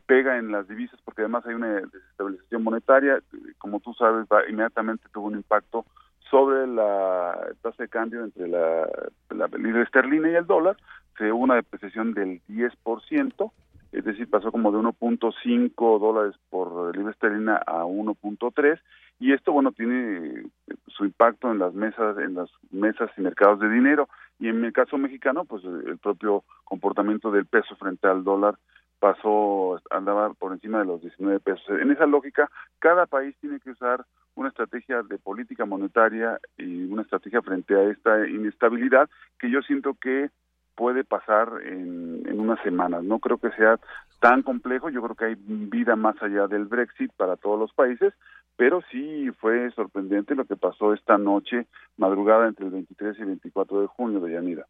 [0.08, 3.22] pega en las divisas porque además hay una desestabilización monetaria,
[3.60, 5.86] como tú sabes, inmediatamente tuvo un impacto
[6.32, 8.90] sobre la tasa de cambio entre la,
[9.30, 10.76] la libra esterlina y el dólar,
[11.20, 13.52] se hubo una depreciación del 10%,
[13.96, 18.80] es decir, pasó como de 1.5 dólares por libra esterlina a 1.3
[19.20, 20.44] y esto bueno tiene
[20.88, 24.74] su impacto en las mesas en las mesas y mercados de dinero y en el
[24.74, 28.56] caso mexicano pues el propio comportamiento del peso frente al dólar
[29.00, 31.64] pasó andaba por encima de los 19 pesos.
[31.70, 34.06] En esa lógica, cada país tiene que usar
[34.36, 39.94] una estrategia de política monetaria y una estrategia frente a esta inestabilidad que yo siento
[39.94, 40.30] que
[40.76, 43.04] puede pasar en, en unas semanas.
[43.04, 43.80] No creo que sea
[44.20, 48.14] tan complejo, yo creo que hay vida más allá del Brexit para todos los países,
[48.58, 53.82] pero sí fue sorprendente lo que pasó esta noche, madrugada entre el 23 y 24
[53.82, 54.66] de junio de Yanira.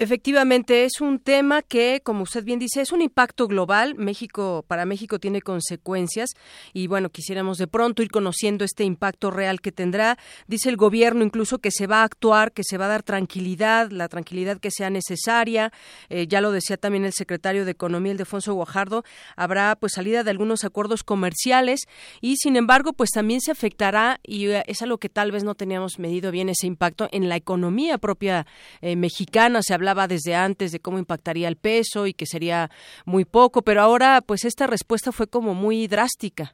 [0.00, 3.96] Efectivamente, es un tema que, como usted bien dice, es un impacto global.
[3.96, 6.30] México, para México tiene consecuencias
[6.72, 10.16] y bueno, quisiéramos de pronto ir conociendo este impacto real que tendrá.
[10.46, 13.90] Dice el gobierno incluso que se va a actuar, que se va a dar tranquilidad,
[13.90, 15.72] la tranquilidad que sea necesaria.
[16.10, 19.02] Eh, ya lo decía también el secretario de Economía, el Defonso Guajardo,
[19.34, 21.80] habrá pues salida de algunos acuerdos comerciales
[22.20, 25.56] y sin embargo, pues también se afectará y eh, es algo que tal vez no
[25.56, 28.46] teníamos medido bien ese impacto en la economía propia
[28.80, 29.60] eh, mexicana.
[29.60, 32.68] Se habla hablaba desde antes de cómo impactaría el peso y que sería
[33.06, 36.52] muy poco, pero ahora pues esta respuesta fue como muy drástica.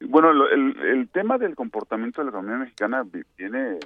[0.00, 3.02] Bueno, el, el tema del comportamiento de la economía mexicana
[3.36, 3.78] viene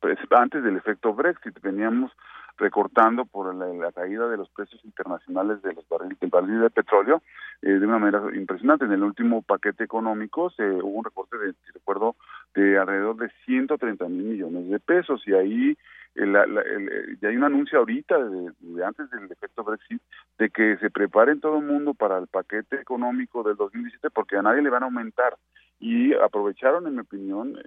[0.00, 1.60] pues, antes del efecto Brexit.
[1.62, 2.12] Veníamos
[2.56, 7.22] recortando por la, caída de los precios internacionales de los barriles, del barril de petróleo
[7.62, 8.84] eh, de una manera impresionante.
[8.84, 12.16] En el último paquete económico se hubo un recorte, de, recuerdo,
[12.54, 15.76] de alrededor de 130 mil millones de pesos y ahí
[16.14, 20.00] el, el, ya hay un anuncio ahorita, de, antes del efecto Brexit,
[20.38, 24.42] de que se preparen todo el mundo para el paquete económico del 2017 porque a
[24.42, 25.36] nadie le van a aumentar.
[25.84, 27.58] Y aprovecharon, en mi opinión,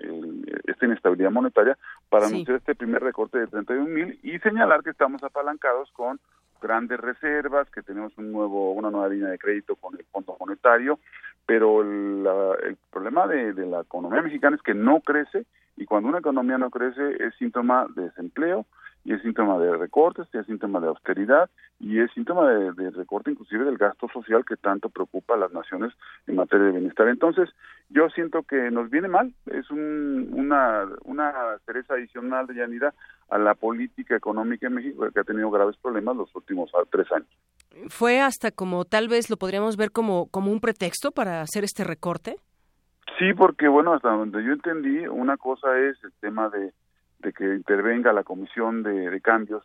[0.65, 1.77] esta inestabilidad monetaria
[2.09, 6.19] para anunciar este primer recorte de 31 mil y señalar que estamos apalancados con
[6.59, 10.97] grandes reservas, que tenemos un nuevo, una nueva línea de crédito con el Fondo Monetario,
[11.45, 16.17] pero el problema de, de la economía mexicana es que no crece y cuando una
[16.17, 18.65] economía no crece es síntoma de desempleo
[19.07, 23.31] y es síntoma de recortes, y es síntoma de austeridad y es síntoma de, recorte
[23.31, 25.93] inclusive del gasto social que tanto preocupa a las naciones
[26.27, 27.07] en materia de bienestar.
[27.07, 27.47] Entonces,
[27.87, 31.33] yo siento que nos viene mal, es una, una
[31.65, 32.93] cereza adicional de Yanira
[33.29, 37.29] a la política económica en México que ha tenido graves problemas los últimos tres años.
[37.87, 41.85] ¿Fue hasta como tal vez lo podríamos ver como, como un pretexto para hacer este
[41.85, 42.35] recorte?
[43.17, 46.73] Sí, porque bueno, hasta donde yo entendí, una cosa es el tema de,
[47.21, 49.63] que intervenga la comisión de, cambios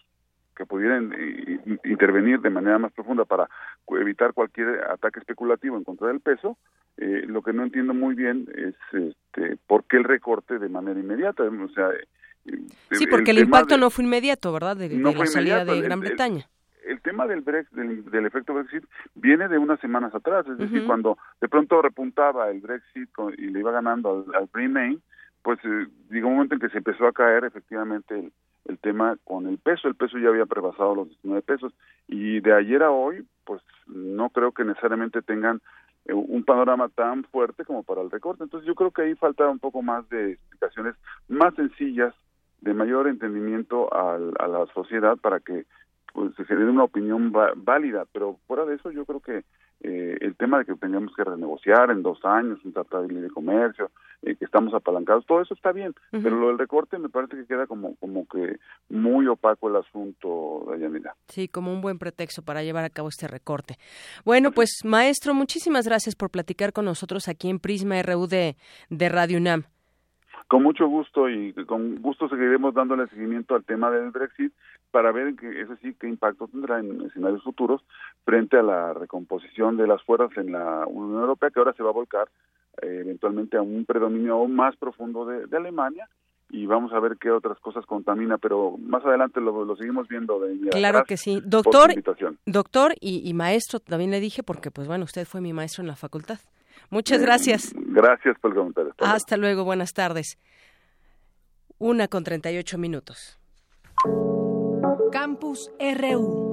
[0.57, 3.49] que pudieran eh, intervenir de manera más profunda para
[3.89, 6.59] evitar cualquier ataque especulativo en contra del peso.
[6.99, 11.01] Eh, lo que no entiendo muy bien es este, por qué el recorte de manera
[11.01, 11.43] inmediata.
[11.45, 12.59] O sea, eh,
[12.91, 14.77] sí, porque el, impacto no fue inmediato, ¿verdad?
[14.77, 16.47] De, la salida de Gran Bretaña
[16.85, 18.85] el tema del, Brexit, del, efecto Brexit
[19.15, 23.61] viene de unas semanas atrás, es decir, cuando de pronto repuntaba el Brexit y le
[23.61, 25.01] iba ganando al, al Remain,
[25.43, 28.33] pues eh, un momento en que se empezó a caer efectivamente el,
[28.67, 31.73] el tema con el peso, el peso ya había prebasado los 19 pesos.
[32.09, 35.61] Y de ayer a hoy, pues no creo que necesariamente tengan
[36.07, 38.45] eh, un panorama tan fuerte como para el recorte.
[38.45, 40.95] Entonces yo creo que ahí falta un poco más de explicaciones
[41.29, 42.15] más sencillas,
[42.61, 45.65] de mayor entendimiento a la sociedad para que
[46.13, 49.45] pues se genere una opinión válida, pero fuera de eso yo creo que
[49.81, 53.31] eh, el tema de que tengamos que renegociar en dos años un tratado de libre
[53.31, 53.91] comercio,
[54.23, 57.47] eh, que estamos apalancados, todo eso está bien, pero lo del recorte me parece que
[57.47, 58.59] queda como como que
[58.89, 61.15] muy opaco el asunto, Dayanira.
[61.29, 63.79] Sí, como un buen pretexto para llevar a cabo este recorte.
[64.25, 68.57] Bueno, pues maestro, muchísimas gracias por platicar con nosotros aquí en Prisma RU de,
[68.91, 69.65] de Radio UNAM.
[70.49, 74.53] Con mucho gusto y con gusto seguiremos dándole seguimiento al tema del Brexit
[74.91, 77.83] para ver que eso sí qué impacto tendrá en escenarios futuros
[78.25, 81.89] frente a la recomposición de las fuerzas en la Unión Europea que ahora se va
[81.89, 82.29] a volcar
[82.81, 86.09] eh, eventualmente a un predominio aún más profundo de, Alemania
[86.51, 90.41] y vamos a ver qué otras cosas contamina, pero más adelante lo, seguimos viendo.
[90.41, 91.43] De, claro que sí.
[91.45, 91.93] Doctor,
[92.47, 95.89] doctor y, y, maestro, también le dije, porque pues bueno, usted fue mi maestro en
[95.89, 96.39] la facultad.
[96.91, 97.73] Muchas gracias.
[97.75, 98.95] Gracias por el comentario.
[98.99, 100.39] Hasta, luego, buenas tardes.
[101.79, 103.39] Una con 38 minutos.
[105.11, 106.52] Campus RU.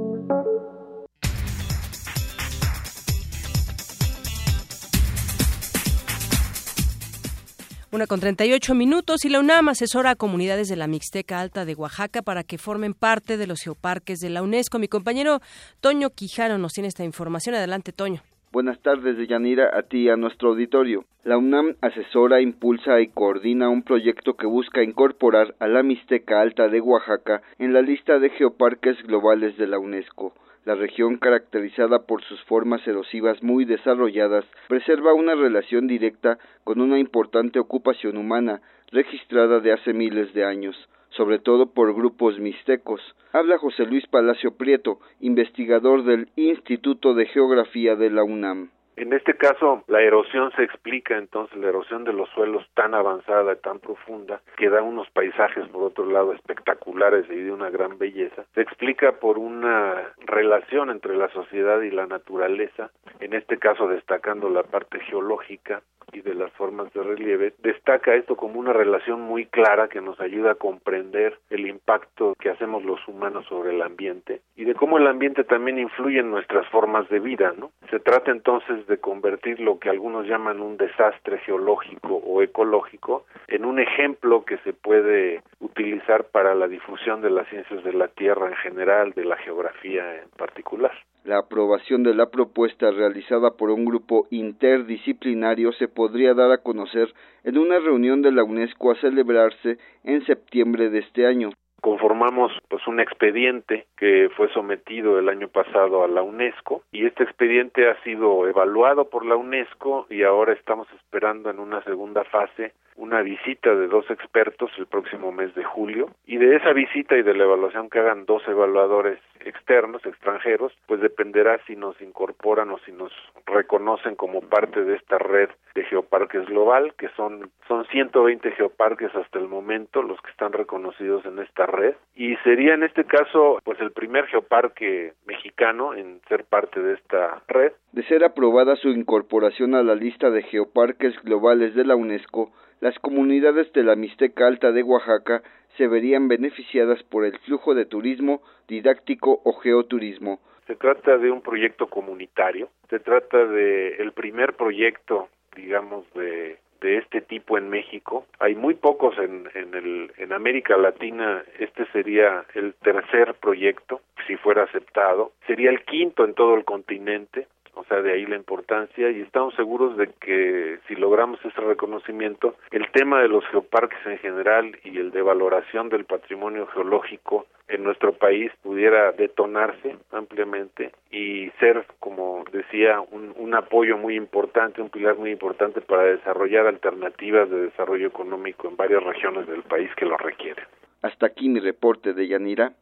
[7.91, 11.73] Una con 38 minutos y la UNAM asesora a comunidades de la Mixteca Alta de
[11.73, 14.77] Oaxaca para que formen parte de los geoparques de la UNESCO.
[14.77, 15.39] Mi compañero
[15.81, 17.55] Toño Quijano nos tiene esta información.
[17.55, 18.21] Adelante, Toño.
[18.51, 21.05] Buenas tardes, Deyanira, a ti y a nuestro auditorio.
[21.23, 26.67] La UNAM asesora, impulsa y coordina un proyecto que busca incorporar a la Mixteca Alta
[26.67, 30.35] de Oaxaca en la lista de geoparques globales de la UNESCO.
[30.65, 36.99] La región, caracterizada por sus formas erosivas muy desarrolladas, preserva una relación directa con una
[36.99, 40.75] importante ocupación humana registrada de hace miles de años
[41.11, 43.01] sobre todo por grupos mixtecos.
[43.33, 48.71] Habla José Luis Palacio Prieto, investigador del Instituto de Geografía de la UNAM.
[48.99, 53.55] En este caso, la erosión se explica entonces, la erosión de los suelos tan avanzada,
[53.55, 58.43] tan profunda, que da unos paisajes, por otro lado, espectaculares y de una gran belleza,
[58.53, 62.91] se explica por una relación entre la sociedad y la naturaleza,
[63.21, 65.81] en este caso destacando la parte geológica,
[66.13, 70.19] y de las formas de relieve, destaca esto como una relación muy clara que nos
[70.19, 74.97] ayuda a comprender el impacto que hacemos los humanos sobre el ambiente y de cómo
[74.97, 77.71] el ambiente también influye en nuestras formas de vida, ¿no?
[77.89, 83.63] Se trata entonces de convertir lo que algunos llaman un desastre geológico o ecológico en
[83.63, 88.49] un ejemplo que se puede utilizar para la difusión de las ciencias de la Tierra
[88.49, 90.91] en general, de la geografía en particular.
[91.23, 97.13] La aprobación de la propuesta realizada por un grupo interdisciplinario se podría dar a conocer
[97.43, 101.51] en una reunión de la UNESCO a celebrarse en septiembre de este año.
[101.81, 107.23] Conformamos pues un expediente que fue sometido el año pasado a la UNESCO y este
[107.23, 112.73] expediente ha sido evaluado por la UNESCO y ahora estamos esperando en una segunda fase
[112.99, 117.23] una visita de dos expertos el próximo mes de julio y de esa visita y
[117.23, 122.77] de la evaluación que hagan dos evaluadores externos, extranjeros, pues dependerá si nos incorporan o
[122.79, 123.11] si nos
[123.45, 129.39] reconocen como parte de esta red de geoparques global, que son, son 120 geoparques hasta
[129.39, 133.79] el momento los que están reconocidos en esta red y sería en este caso pues
[133.79, 137.71] el primer geoparque mexicano en ser parte de esta red.
[137.93, 142.51] De ser aprobada su incorporación a la lista de geoparques globales de la UNESCO,
[142.81, 145.41] las comunidades de la Mixteca Alta de Oaxaca
[145.77, 150.39] se verían beneficiadas por el flujo de turismo didáctico o geoturismo.
[150.67, 156.97] Se trata de un proyecto comunitario, se trata de el primer proyecto, digamos, de, de
[156.97, 158.25] este tipo en México.
[158.39, 161.43] Hay muy pocos en, en, el, en América Latina.
[161.57, 165.31] Este sería el tercer proyecto, si fuera aceptado.
[165.47, 169.53] Sería el quinto en todo el continente o sea, de ahí la importancia y estamos
[169.55, 174.97] seguros de que si logramos ese reconocimiento, el tema de los geoparques en general y
[174.97, 182.43] el de valoración del patrimonio geológico en nuestro país pudiera detonarse ampliamente y ser, como
[182.51, 188.07] decía, un, un apoyo muy importante, un pilar muy importante para desarrollar alternativas de desarrollo
[188.07, 190.65] económico en varias regiones del país que lo requieren.
[191.01, 192.73] Hasta aquí mi reporte de Yanira.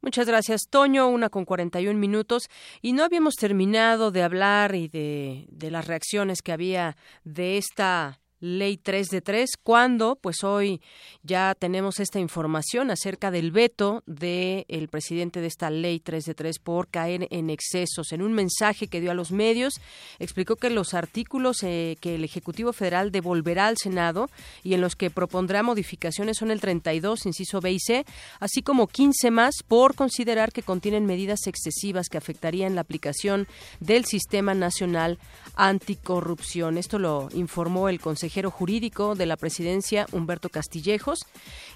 [0.00, 1.08] Muchas gracias, Toño.
[1.08, 2.48] Una con 41 minutos.
[2.82, 8.20] Y no habíamos terminado de hablar y de, de las reacciones que había de esta
[8.40, 10.82] Ley 3 de 3, cuando pues hoy
[11.22, 16.34] ya tenemos esta información acerca del veto del el presidente de esta Ley 3 de
[16.34, 18.12] 3 por caer en excesos.
[18.12, 19.80] En un mensaje que dio a los medios,
[20.18, 24.28] explicó que los artículos eh, que el Ejecutivo Federal devolverá al Senado
[24.62, 28.04] y en los que propondrá modificaciones son el 32, inciso B y C,
[28.38, 33.48] así como 15 más por considerar que contienen medidas excesivas que afectarían la aplicación
[33.80, 35.18] del Sistema Nacional
[35.54, 36.76] Anticorrupción.
[36.76, 41.20] Esto lo informó el Consejo consejero jurídico de la presidencia, Humberto Castillejos.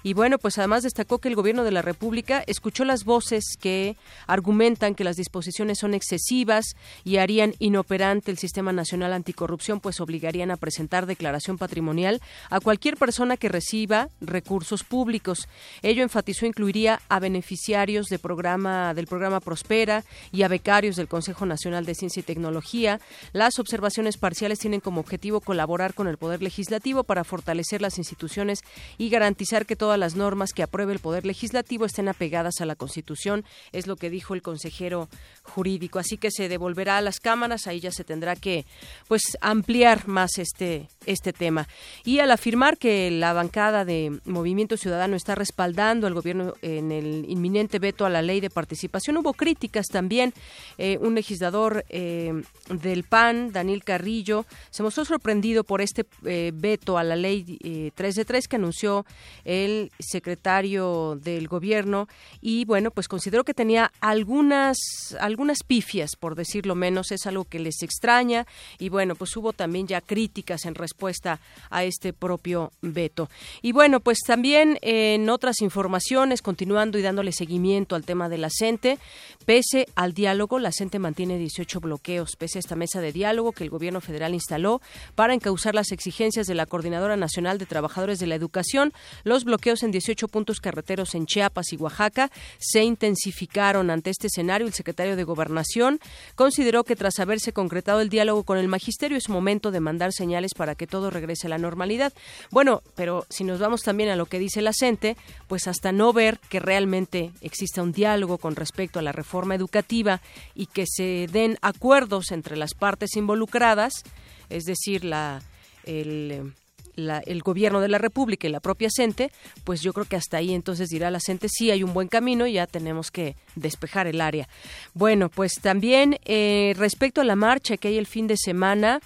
[0.03, 3.95] Y bueno, pues además destacó que el gobierno de la República escuchó las voces que
[4.27, 6.75] argumentan que las disposiciones son excesivas
[7.05, 12.97] y harían inoperante el Sistema Nacional Anticorrupción, pues obligarían a presentar declaración patrimonial a cualquier
[12.97, 15.47] persona que reciba recursos públicos.
[15.83, 21.45] Ello enfatizó incluiría a beneficiarios de programa, del programa Prospera y a becarios del Consejo
[21.45, 22.99] Nacional de Ciencia y Tecnología.
[23.31, 28.61] Las observaciones parciales tienen como objetivo colaborar con el Poder Legislativo para fortalecer las instituciones
[28.97, 32.75] y garantizar que todas las normas que apruebe el Poder Legislativo estén apegadas a la
[32.75, 35.09] Constitución, es lo que dijo el consejero
[35.43, 35.99] jurídico.
[35.99, 38.65] Así que se devolverá a las cámaras, ahí ya se tendrá que
[39.07, 41.67] pues ampliar más este este tema.
[42.03, 47.25] Y al afirmar que la bancada de Movimiento Ciudadano está respaldando al gobierno en el
[47.27, 50.33] inminente veto a la ley de participación, hubo críticas también.
[50.77, 52.33] Eh, un legislador eh,
[52.69, 57.91] del PAN, Daniel Carrillo, se mostró sorprendido por este eh, veto a la ley eh,
[57.93, 59.05] 3 de 3 que anunció
[59.43, 62.07] el secretario del gobierno.
[62.39, 64.77] Y bueno, pues consideró que tenía algunas
[65.19, 68.47] algunas pifias, por decirlo menos, es algo que les extraña.
[68.79, 73.29] Y bueno, pues hubo también ya críticas en respuesta a este propio veto.
[73.61, 78.49] Y bueno, pues también en otras informaciones, continuando y dándole seguimiento al tema de la
[78.49, 78.97] CENTE,
[79.45, 83.63] pese al diálogo, la CENTE mantiene 18 bloqueos, pese a esta mesa de diálogo que
[83.63, 84.81] el gobierno federal instaló
[85.15, 88.93] para encauzar las exigencias de la Coordinadora Nacional de Trabajadores de la Educación,
[89.23, 94.67] los bloqueos en 18 puntos carreteros en Chiapas y Oaxaca se intensificaron ante este escenario.
[94.67, 95.99] El secretario de Gobernación
[96.35, 100.53] consideró que tras haberse concretado el diálogo con el magisterio es momento de mandar señales
[100.55, 102.13] para que todo regrese a la normalidad.
[102.51, 105.17] Bueno, pero si nos vamos también a lo que dice la CENTE,
[105.47, 110.21] pues hasta no ver que realmente exista un diálogo con respecto a la reforma educativa
[110.53, 114.03] y que se den acuerdos entre las partes involucradas,
[114.49, 115.41] es decir, la,
[115.85, 116.53] el,
[116.95, 119.31] el gobierno de la República y la propia CENTE,
[119.63, 122.47] pues yo creo que hasta ahí entonces dirá la CENTE, sí hay un buen camino
[122.47, 124.47] y ya tenemos que despejar el área.
[124.93, 128.99] Bueno, pues también eh, respecto a la marcha que hay el fin de semana,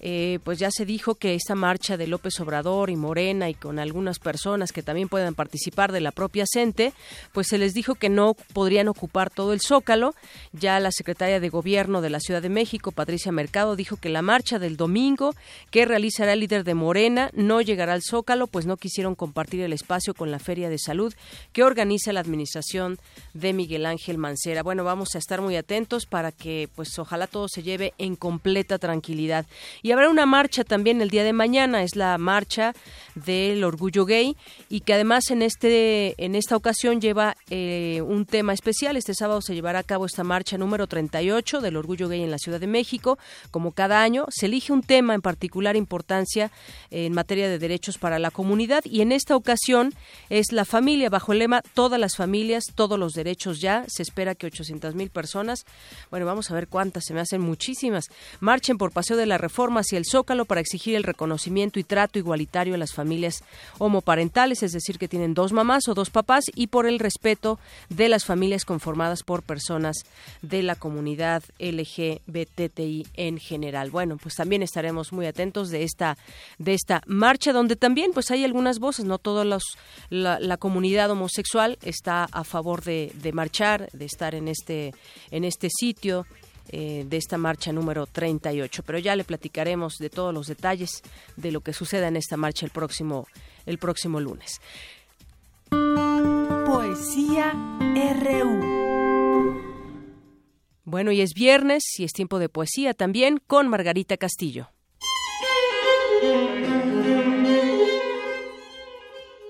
[0.00, 3.78] eh, pues ya se dijo que esta marcha de López Obrador y Morena y con
[3.78, 6.92] algunas personas que también puedan participar de la propia CENTE,
[7.32, 10.14] pues se les dijo que no podrían ocupar todo el zócalo.
[10.52, 14.22] Ya la secretaria de Gobierno de la Ciudad de México, Patricia Mercado, dijo que la
[14.22, 15.34] marcha del domingo
[15.70, 19.72] que realizará el líder de Morena no llegará al zócalo, pues no quisieron compartir el
[19.72, 21.14] espacio con la Feria de Salud
[21.52, 22.98] que organiza la administración
[23.34, 24.62] de Miguel Ángel Mancera.
[24.62, 28.78] Bueno, vamos a estar muy atentos para que, pues ojalá todo se lleve en completa
[28.78, 29.46] tranquilidad.
[29.92, 32.74] Habrá una marcha también el día de mañana, es la marcha
[33.14, 34.36] del orgullo gay
[34.68, 38.96] y que además en este en esta ocasión lleva eh, un tema especial.
[38.96, 42.38] Este sábado se llevará a cabo esta marcha número 38 del orgullo gay en la
[42.38, 43.18] Ciudad de México.
[43.50, 46.50] Como cada año se elige un tema en particular importancia
[46.90, 49.94] en materia de derechos para la comunidad y en esta ocasión
[50.30, 53.84] es la familia bajo el lema todas las familias, todos los derechos ya.
[53.88, 55.64] Se espera que 800 mil personas,
[56.10, 58.06] bueno, vamos a ver cuántas, se me hacen muchísimas,
[58.40, 62.18] marchen por Paseo de la Reforma hacia el Zócalo para exigir el reconocimiento y trato
[62.18, 63.42] igualitario a las familias
[63.78, 67.58] homoparentales, es decir, que tienen dos mamás o dos papás, y por el respeto
[67.88, 69.96] de las familias conformadas por personas
[70.42, 73.90] de la comunidad LGBTI en general.
[73.90, 76.16] Bueno, pues también estaremos muy atentos de esta
[76.58, 79.58] de esta marcha donde también pues hay algunas voces, no toda la,
[80.10, 84.94] la, comunidad homosexual está a favor de, de marchar, de estar en este
[85.30, 86.26] en este sitio
[86.70, 88.82] eh, de esta marcha número 38.
[88.84, 91.02] Pero ya le platicaremos de todos los detalles
[91.36, 93.26] de lo que suceda en esta marcha el próximo,
[93.66, 94.60] el próximo lunes.
[96.66, 97.52] Poesía
[98.20, 98.78] RU.
[100.84, 104.68] Bueno, y es viernes y es tiempo de poesía también con Margarita Castillo.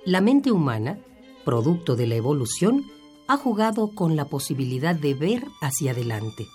[0.05, 0.99] La mente humana,
[1.45, 2.85] producto de la evolución,
[3.27, 6.47] ha jugado con la posibilidad de ver hacia adelante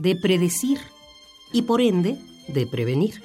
[0.00, 0.78] de predecir
[1.52, 3.22] y por ende de prevenir.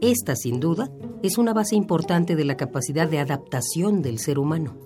[0.00, 0.90] Esta, sin duda,
[1.22, 4.76] es una base importante de la capacidad de adaptación del ser humano.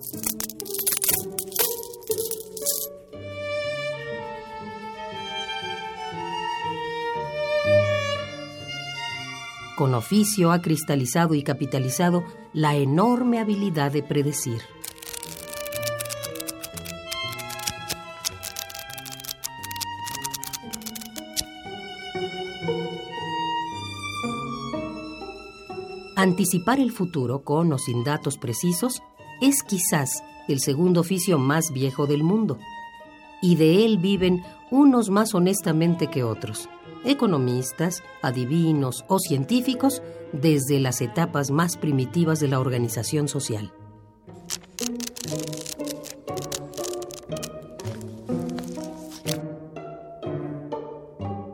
[9.75, 12.23] Con oficio ha cristalizado y capitalizado
[12.53, 14.61] la enorme habilidad de predecir.
[26.19, 29.01] Anticipar el futuro con o sin datos precisos
[29.39, 32.57] es quizás el segundo oficio más viejo del mundo,
[33.41, 36.67] y de él viven unos más honestamente que otros,
[37.05, 40.01] economistas, adivinos o científicos
[40.33, 43.71] desde las etapas más primitivas de la organización social.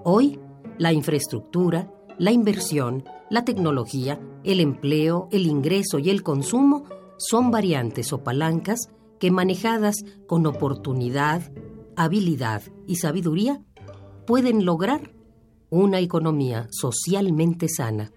[0.04, 0.40] Hoy,
[0.80, 6.86] la infraestructura, la inversión, la tecnología, el empleo, el ingreso y el consumo
[7.18, 11.52] son variantes o palancas que manejadas con oportunidad,
[11.96, 13.62] habilidad y sabiduría
[14.28, 15.14] pueden lograr
[15.70, 18.12] una economía socialmente sana.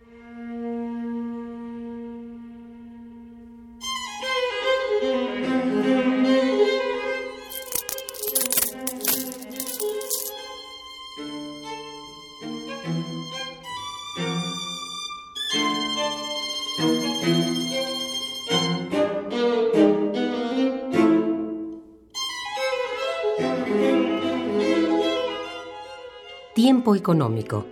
[26.94, 27.66] Económico.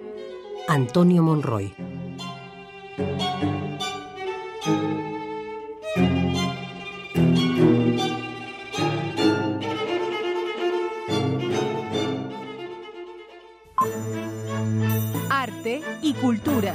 [0.69, 1.73] Antonio Monroy.
[15.31, 16.75] Arte y cultura.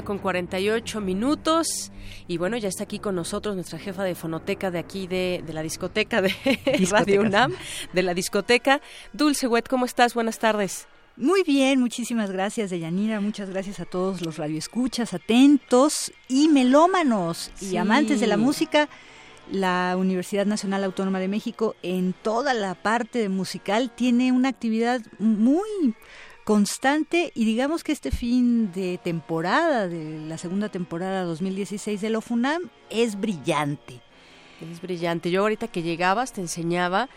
[0.00, 1.92] Una con 48 minutos.
[2.26, 5.52] Y bueno, ya está aquí con nosotros nuestra jefa de fonoteca de aquí de, de
[5.52, 6.32] la discoteca de
[6.90, 7.52] Radio UNAM,
[7.92, 8.80] de la discoteca.
[9.12, 10.14] Dulce Wet, ¿cómo estás?
[10.14, 10.86] Buenas tardes.
[11.18, 13.20] Muy bien, muchísimas gracias, Deyanira.
[13.20, 18.88] Muchas gracias a todos los radioescuchas, atentos y melómanos y amantes de la música.
[19.52, 25.94] La Universidad Nacional Autónoma de México, en toda la parte musical, tiene una actividad muy
[26.44, 32.20] constante y digamos que este fin de temporada, de la segunda temporada 2016 de la
[32.20, 34.00] FUNAM, es brillante.
[34.70, 35.30] Es brillante.
[35.30, 37.08] Yo ahorita que llegabas te enseñaba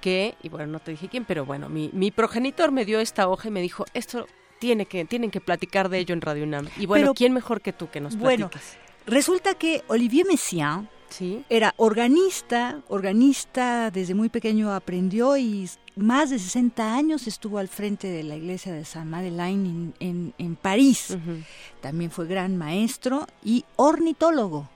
[0.00, 3.28] que, y bueno, no te dije quién, pero bueno, mi, mi progenitor me dio esta
[3.28, 4.26] hoja y me dijo, esto
[4.58, 6.68] tiene que, tienen que platicar de ello en Radio UNAM.
[6.78, 8.76] Y bueno, Pero- ¿quién mejor que tú que nos Bueno, platiques?
[9.06, 10.88] Resulta que Olivier Messiaen
[11.48, 15.68] era organista, organista desde muy pequeño aprendió y
[16.00, 20.34] más de 60 años estuvo al frente de la iglesia de Saint Madeleine en, en-
[20.38, 21.16] en París.
[21.80, 24.68] También fue gran maestro y ornitólogo.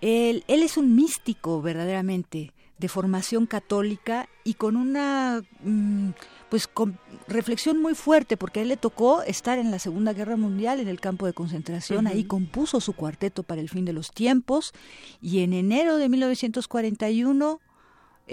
[0.00, 6.10] Él, él es un místico verdaderamente de formación católica y con una mm,
[6.48, 6.98] pues con
[7.28, 10.88] reflexión muy fuerte porque a él le tocó estar en la Segunda Guerra Mundial en
[10.88, 14.72] el campo de concentración, ahí compuso su cuarteto para el fin de los tiempos
[15.20, 17.60] y en enero de 1941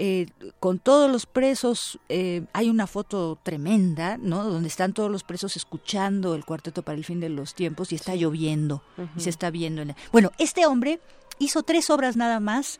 [0.00, 0.26] eh,
[0.60, 4.44] con todos los presos, eh, hay una foto tremenda, ¿no?
[4.44, 7.96] Donde están todos los presos escuchando el cuarteto para el fin de los tiempos y
[7.96, 8.82] está lloviendo
[9.16, 9.82] y se está viendo.
[9.82, 11.00] en la- Bueno, este hombre
[11.40, 12.78] hizo tres obras nada más,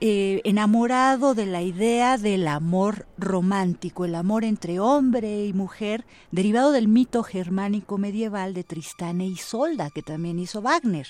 [0.00, 6.72] eh, enamorado de la idea del amor romántico, el amor entre hombre y mujer, derivado
[6.72, 11.08] del mito germánico medieval de Tristán e Isolda, que también hizo Wagner.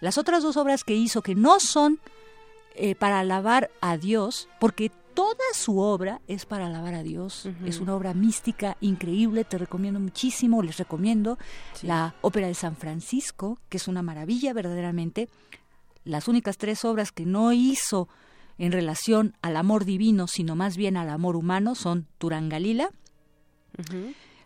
[0.00, 2.00] Las otras dos obras que hizo, que no son
[2.78, 7.48] eh, para alabar a Dios, porque toda su obra es para alabar a Dios.
[7.64, 11.38] Es una obra mística increíble, te recomiendo muchísimo, les recomiendo
[11.82, 15.28] la ópera de San Francisco, que es una maravilla verdaderamente.
[16.04, 18.08] Las únicas tres obras que no hizo
[18.58, 22.90] en relación al amor divino, sino más bien al amor humano, son Turangalila,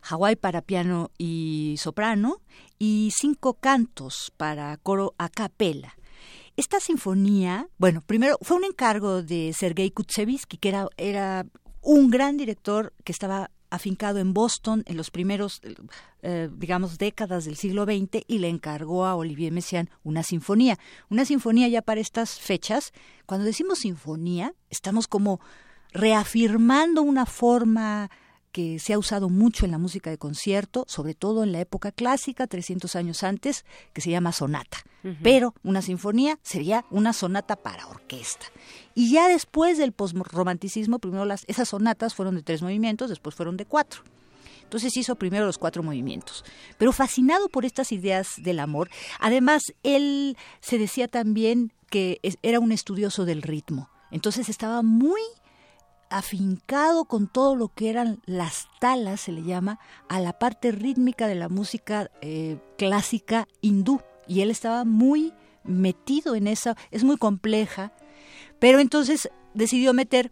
[0.00, 2.40] Hawái para piano y soprano
[2.78, 5.94] y cinco cantos para coro a capela.
[6.56, 11.46] Esta sinfonía, bueno, primero fue un encargo de Sergei Kutsevitsky, que era, era
[11.80, 15.62] un gran director que estaba afincado en Boston en los primeros,
[16.20, 20.78] eh, digamos, décadas del siglo XX y le encargó a Olivier Messiaen una sinfonía.
[21.08, 22.92] Una sinfonía ya para estas fechas,
[23.24, 25.40] cuando decimos sinfonía, estamos como
[25.92, 28.10] reafirmando una forma
[28.52, 31.90] que se ha usado mucho en la música de concierto, sobre todo en la época
[31.90, 34.78] clásica, 300 años antes, que se llama sonata.
[35.20, 38.46] Pero una sinfonía sería una sonata para orquesta.
[38.94, 43.56] Y ya después del posromanticismo, primero las, esas sonatas fueron de tres movimientos, después fueron
[43.56, 44.02] de cuatro.
[44.62, 46.44] Entonces hizo primero los cuatro movimientos.
[46.78, 52.70] Pero fascinado por estas ideas del amor, además él se decía también que era un
[52.70, 53.90] estudioso del ritmo.
[54.12, 55.20] Entonces estaba muy
[56.12, 61.26] afincado con todo lo que eran las talas, se le llama, a la parte rítmica
[61.26, 64.00] de la música eh, clásica hindú.
[64.28, 65.32] Y él estaba muy
[65.64, 67.92] metido en esa, es muy compleja,
[68.58, 70.30] pero entonces decidió meter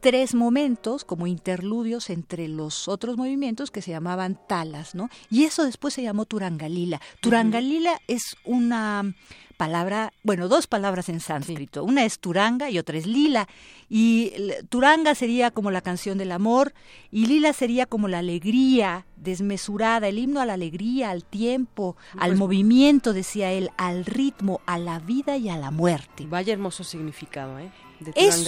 [0.00, 5.08] tres momentos como interludios entre los otros movimientos que se llamaban talas, ¿no?
[5.30, 7.00] Y eso después se llamó Turangalila.
[7.20, 9.14] Turangalila es una
[9.56, 11.84] palabra, bueno, dos palabras en sánscrito.
[11.84, 13.46] Una es Turanga y otra es Lila.
[13.90, 14.32] Y
[14.70, 16.72] Turanga sería como la canción del amor
[17.10, 22.30] y Lila sería como la alegría desmesurada, el himno a la alegría, al tiempo, al
[22.30, 26.24] Pues- movimiento, decía él, al ritmo, a la vida y a la muerte.
[26.26, 27.70] Vaya hermoso significado, ¿eh?
[28.00, 28.46] De Es,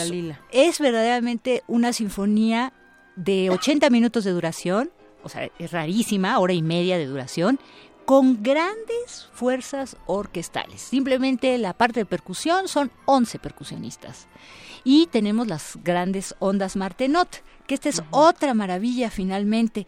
[0.51, 2.73] es verdaderamente una sinfonía
[3.17, 4.91] de 80 minutos de duración,
[5.23, 7.59] o sea, es rarísima, hora y media de duración,
[8.05, 10.81] con grandes fuerzas orquestales.
[10.81, 14.27] Simplemente la parte de percusión son 11 percusionistas.
[14.85, 19.87] Y tenemos las grandes ondas Martenot, que esta es otra maravilla finalmente.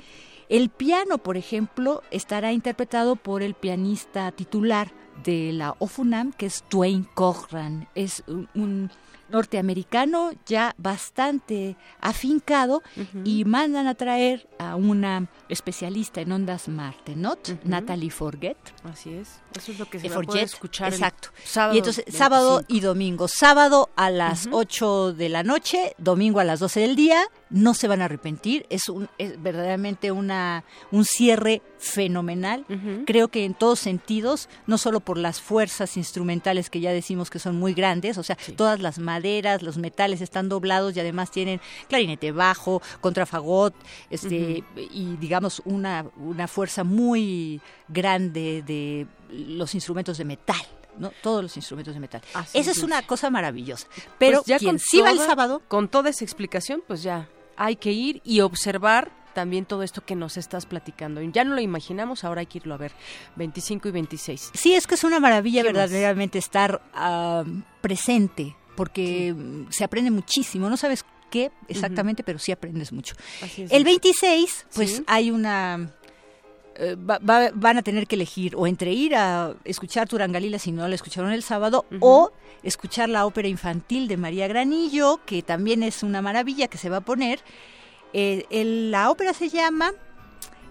[0.48, 4.92] El piano, por ejemplo, estará interpretado por el pianista titular
[5.24, 7.88] de la OFUNAM, que es Dwayne Cochran.
[7.94, 8.22] Es
[8.54, 8.90] un
[9.34, 12.82] norteamericano ya bastante afincado
[13.24, 18.56] y mandan a traer a una especialista en ondas Martenot, Natalie Forget.
[18.84, 20.92] Así es, eso es lo que se va a escuchar.
[20.92, 21.30] Exacto.
[21.72, 23.26] y entonces sábado y domingo.
[23.26, 27.24] Sábado a las 8 de la noche, domingo a las 12 del día,
[27.54, 28.66] no se van a arrepentir.
[28.68, 32.66] Es, un, es verdaderamente una, un cierre fenomenal.
[33.06, 37.38] Creo que en todos sentidos, no solo por las fuerzas instrumentales que ya decimos que
[37.38, 41.60] son muy grandes, o sea, todas las maderas, los metales están doblados y además tienen
[41.88, 43.74] clarinete bajo, contrafagot,
[44.10, 50.66] este, y digamos una, una fuerza muy grande de los instrumentos de metal.
[50.98, 51.12] ¿no?
[51.22, 52.22] Todos los instrumentos de metal.
[52.52, 53.88] Esa es una cosa maravillosa.
[54.18, 57.28] Pero pues ya quien con sí va el sábado, Con toda esa explicación, pues ya
[57.56, 61.20] hay que ir y observar también todo esto que nos estás platicando.
[61.20, 62.92] Ya no lo imaginamos, ahora hay que irlo a ver.
[63.36, 64.50] 25 y 26.
[64.54, 67.42] Sí, es que es una maravilla verdaderamente estar ah,
[67.80, 69.34] presente, porque
[69.70, 70.70] se aprende muchísimo.
[70.70, 73.16] No sabes qué exactamente, pero sí aprendes mucho.
[73.70, 75.04] El 26, pues Sí.
[75.08, 75.90] hay una...
[76.76, 80.72] eh, va- va- van a tener que elegir o entre ir a escuchar Turangalila si
[80.72, 85.82] no la escucharon el sábado o escuchar la ópera infantil de María Granillo, que también
[85.82, 87.40] es una maravilla que se va a poner.
[88.12, 89.92] Eh, el- la ópera se llama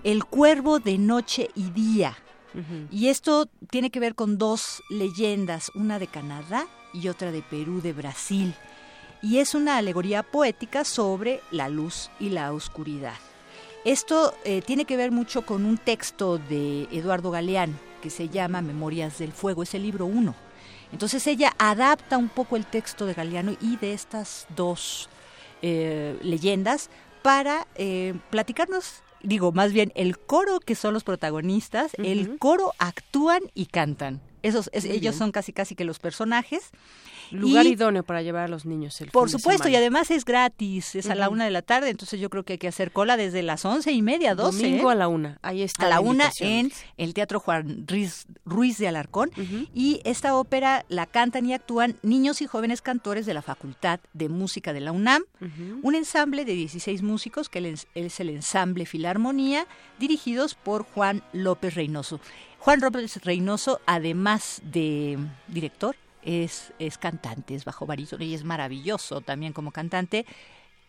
[0.03, 2.17] El Cuervo de Noche y Día.
[2.91, 7.81] Y esto tiene que ver con dos leyendas, una de Canadá y otra de Perú,
[7.81, 8.53] de Brasil.
[9.23, 13.15] Y es una alegoría poética sobre la luz y la oscuridad.
[13.85, 18.61] Esto eh, tiene que ver mucho con un texto de Eduardo Galeano que se llama
[18.61, 20.35] Memorias del Fuego, es el libro 1.
[20.91, 25.09] Entonces ella adapta un poco el texto de Galeano y de estas dos
[25.61, 26.89] eh, leyendas
[27.21, 33.41] para eh, platicarnos, digo, más bien el coro que son los protagonistas, el coro actúan
[33.53, 34.21] y cantan.
[34.43, 35.13] Esos, es- ellos bien.
[35.13, 36.69] son casi casi que los personajes.
[37.31, 40.93] Lugar Y- idóneo para llevar a los niños el por supuesto, y además es gratis,
[40.93, 43.17] es a la una de la tarde, entonces yo creo que hay que hacer cola
[43.17, 44.61] desde las once y media, doce.
[44.61, 44.93] Domingo ¿eh?
[44.93, 45.39] a la una.
[45.41, 49.31] Ahí está a la la una en el Teatro Juan Ruiz, Ruiz de Alarcón.
[49.73, 54.29] Y esta ópera la cantan y actúan niños y jóvenes cantores de la Facultad de
[54.29, 55.23] Música de la UNAM,
[55.81, 59.65] un ensamble de 16 músicos que es el ensamble Filarmonía,
[59.97, 62.19] dirigidos por Juan López Reynoso.
[62.63, 65.17] Juan López Reynoso, además de
[65.49, 70.25] director, es, es cantante, es bajo barítono y es maravilloso también como cantante.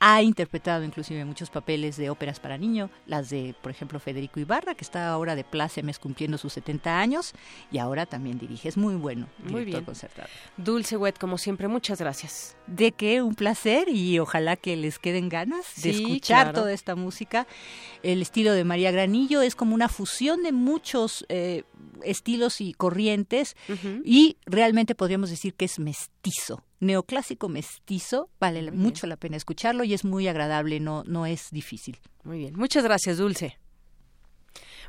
[0.00, 4.74] Ha interpretado inclusive muchos papeles de óperas para niño, las de, por ejemplo, Federico Ibarra,
[4.74, 7.32] que está ahora de plácemes cumpliendo sus 70 años,
[7.70, 8.68] y ahora también dirige.
[8.68, 9.84] Es muy bueno, Muy bien.
[9.84, 10.28] concertado.
[10.56, 12.56] Dulce Wet, como siempre, muchas gracias.
[12.66, 16.60] De que un placer y ojalá que les queden ganas de escuchar claro.
[16.60, 17.46] toda esta música.
[18.02, 21.64] El estilo de María Granillo es como una fusión de muchos eh,
[22.02, 23.56] estilos y corrientes
[24.04, 29.94] y realmente podríamos decir que es mestizo, neoclásico mestizo, vale mucho la pena escucharlo y
[29.94, 31.96] es muy agradable, no, no es difícil.
[32.24, 32.54] Muy bien.
[32.56, 33.58] Muchas gracias, Dulce.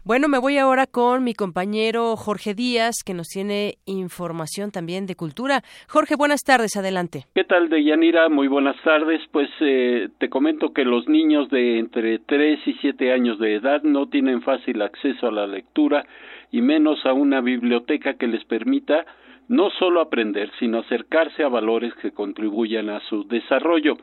[0.07, 5.15] Bueno, me voy ahora con mi compañero Jorge Díaz, que nos tiene información también de
[5.15, 5.63] cultura.
[5.89, 7.23] Jorge, buenas tardes, adelante.
[7.33, 8.29] ¿Qué tal, Deyanira?
[8.29, 9.19] Muy buenas tardes.
[9.31, 13.81] Pues eh, te comento que los niños de entre 3 y 7 años de edad
[13.81, 16.05] no tienen fácil acceso a la lectura
[16.51, 19.07] y menos a una biblioteca que les permita
[19.47, 23.97] no solo aprender, sino acercarse a valores que contribuyan a su desarrollo.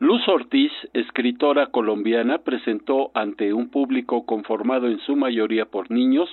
[0.00, 6.28] Luz Ortiz, escritora colombiana, presentó ante un público conformado en su mayoría por niños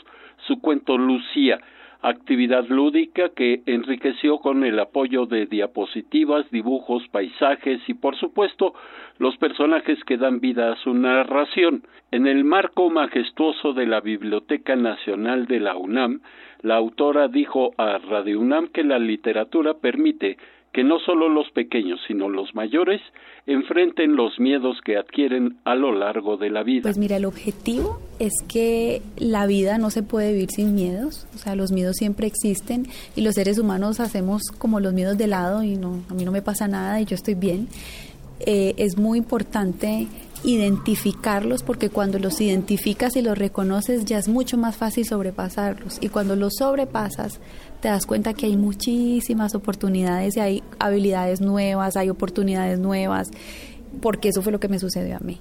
[0.47, 1.59] su cuento Lucía,
[2.10, 8.74] actividad lúdica que enriqueció con el apoyo de diapositivas, dibujos, paisajes y por supuesto
[9.18, 11.84] los personajes que dan vida a su narración.
[12.12, 16.22] En el marco majestuoso de la Biblioteca Nacional de la UNAM,
[16.62, 20.38] la autora dijo a Radio UNAM que la literatura permite
[20.76, 22.99] que no solo los pequeños, sino los mayores
[23.47, 26.82] enfrenten los miedos que adquieren a lo largo de la vida.
[26.82, 31.38] Pues mira, el objetivo es que la vida no se puede vivir sin miedos, o
[31.38, 35.63] sea, los miedos siempre existen y los seres humanos hacemos como los miedos de lado
[35.63, 37.69] y no, a mí no me pasa nada y yo estoy bien.
[38.41, 40.07] Eh, es muy importante
[40.43, 46.09] identificarlos porque cuando los identificas y los reconoces ya es mucho más fácil sobrepasarlos y
[46.09, 47.39] cuando los sobrepasas
[47.86, 53.27] te das cuenta que hay muchísimas oportunidades y hay habilidades nuevas, hay oportunidades nuevas,
[54.01, 55.39] porque eso fue lo que me sucedió a mí.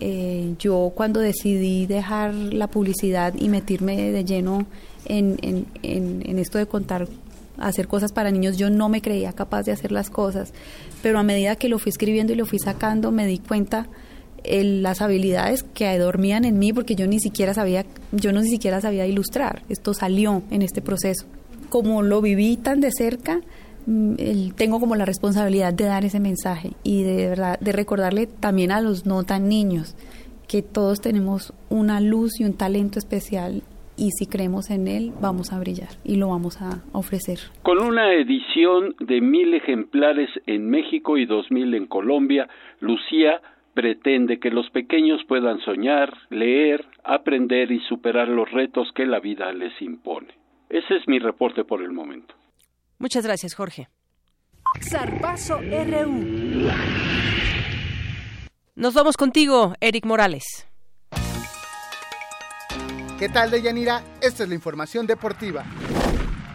[0.00, 4.66] Eh, yo cuando decidí dejar la publicidad y meterme de lleno
[5.04, 5.68] en,
[6.36, 7.06] esto de contar,
[7.58, 10.52] hacer cosas para niños, yo no me creía capaz de hacer las cosas,
[11.00, 13.86] pero a medida que lo fui escribiendo y lo fui sacando, me di cuenta
[14.42, 18.48] el- las habilidades que dormían en mí porque yo ni siquiera sabía yo no ni
[18.48, 21.24] siquiera sabía ilustrar esto salió en este proceso
[21.74, 23.40] como lo viví tan de cerca,
[23.86, 28.70] mm, tengo como la responsabilidad de dar ese mensaje y de verdad de recordarle también
[28.70, 29.96] a los no tan niños
[30.46, 33.64] que todos tenemos una luz y un talento especial
[33.96, 37.40] y si creemos en él vamos a brillar y lo vamos a ofrecer.
[37.64, 42.48] Con una edición de mil ejemplares en México y dos mil en Colombia,
[42.78, 43.40] Lucía
[43.74, 49.52] pretende que los pequeños puedan soñar, leer, aprender y superar los retos que la vida
[49.52, 50.43] les impone.
[50.68, 52.34] Ese es mi reporte por el momento.
[52.98, 53.88] Muchas gracias, Jorge.
[54.80, 56.68] Zarpazo RU.
[58.76, 60.66] Nos vamos contigo, Eric Morales.
[63.18, 64.02] ¿Qué tal, Deyanira?
[64.20, 65.64] Esta es la información deportiva.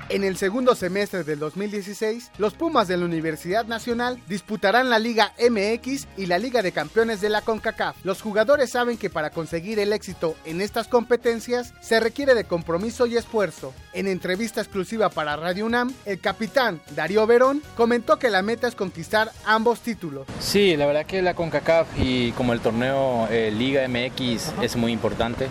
[0.09, 5.33] En el segundo semestre del 2016, los Pumas de la Universidad Nacional disputarán la Liga
[5.37, 7.95] MX y la Liga de Campeones de la CONCACAF.
[8.03, 13.05] Los jugadores saben que para conseguir el éxito en estas competencias se requiere de compromiso
[13.05, 13.71] y esfuerzo.
[13.93, 18.73] En entrevista exclusiva para Radio UNAM, el capitán Darío Verón comentó que la meta es
[18.73, 20.25] conquistar ambos títulos.
[20.39, 24.91] Sí, la verdad que la CONCACAF y como el torneo eh, Liga MX es muy
[24.91, 25.49] importante.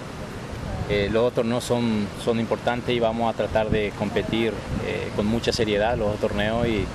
[0.89, 4.55] Eh, los torneos son, son importantes y vamos a tratar de competir
[4.87, 6.87] eh, con mucha seriedad los torneos y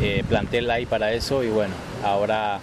[0.00, 1.74] eh, plantel ahí para eso y bueno,
[2.04, 2.60] ahora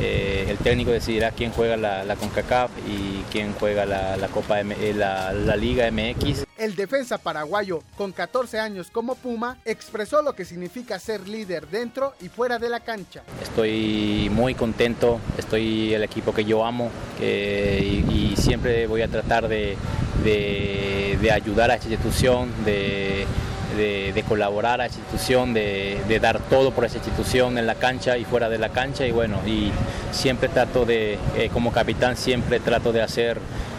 [0.00, 5.56] eh, el técnico decidirá quién juega la, CONCACAF y quién juega la, Copa la, la
[5.56, 6.44] Liga MX.
[6.56, 12.14] El defensa paraguayo, con 14 años como Puma, expresó lo que significa ser líder dentro
[12.20, 13.22] y fuera de la cancha.
[13.42, 16.90] Estoy muy contento, estoy el equipo que yo amo
[17.20, 19.76] y, siempre voy a tratar de,
[20.24, 23.26] de, ayudar a esta institución, de,
[23.76, 28.24] de, colaborar a esta institución, de, dar todo por esa institución en la cancha y
[28.24, 29.70] fuera de la cancha y bueno, y
[30.10, 33.38] siempre trato de, eh, como capitán, siempre trato de hacer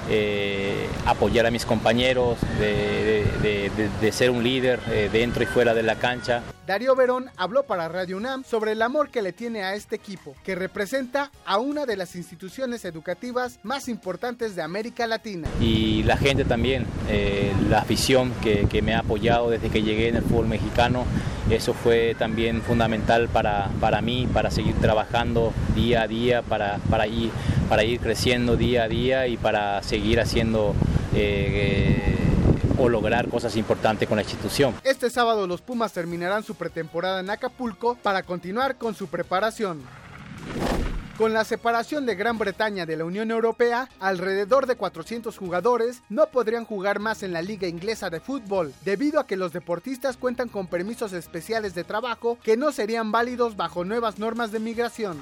[0.09, 5.95] eh, apoyar a mis compañeros, de, ser un líder eh, dentro y fuera de la
[5.95, 6.41] cancha.
[6.69, 10.35] Darío Verón habló para Radio UNAM sobre el amor que le tiene a este equipo,
[10.43, 15.47] que representa a una de las instituciones educativas más importantes de América Latina.
[15.59, 20.17] Y la gente también, eh, la afición que, me ha apoyado desde que llegué en
[20.17, 21.05] el fútbol mexicano,
[21.49, 27.07] eso fue también fundamental para, para mí, para seguir trabajando día a día, para, para,
[27.07, 27.31] ir,
[27.67, 30.75] para ir creciendo día a día y para seguir haciendo...
[31.15, 32.18] Eh,
[32.79, 34.73] o lograr cosas importantes con la institución.
[34.83, 39.81] Este sábado los Pumas terminarán su pretemporada en Acapulco para continuar con su preparación.
[41.17, 46.27] Con la separación de Gran Bretaña de la Unión Europea, alrededor de 400 jugadores no
[46.27, 50.47] podrían jugar más en la Liga Inglesa de Fútbol, debido a que los deportistas cuentan
[50.47, 55.17] con permisos especiales de trabajo que no serían válidos bajo nuevas normas de migración.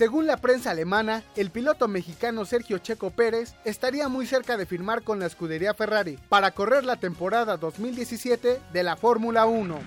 [0.00, 5.02] Según la prensa alemana, el piloto mexicano Sergio Checo Pérez estaría muy cerca de firmar
[5.02, 9.78] con la escudería Ferrari para correr la temporada 2017 de la Fórmula 1.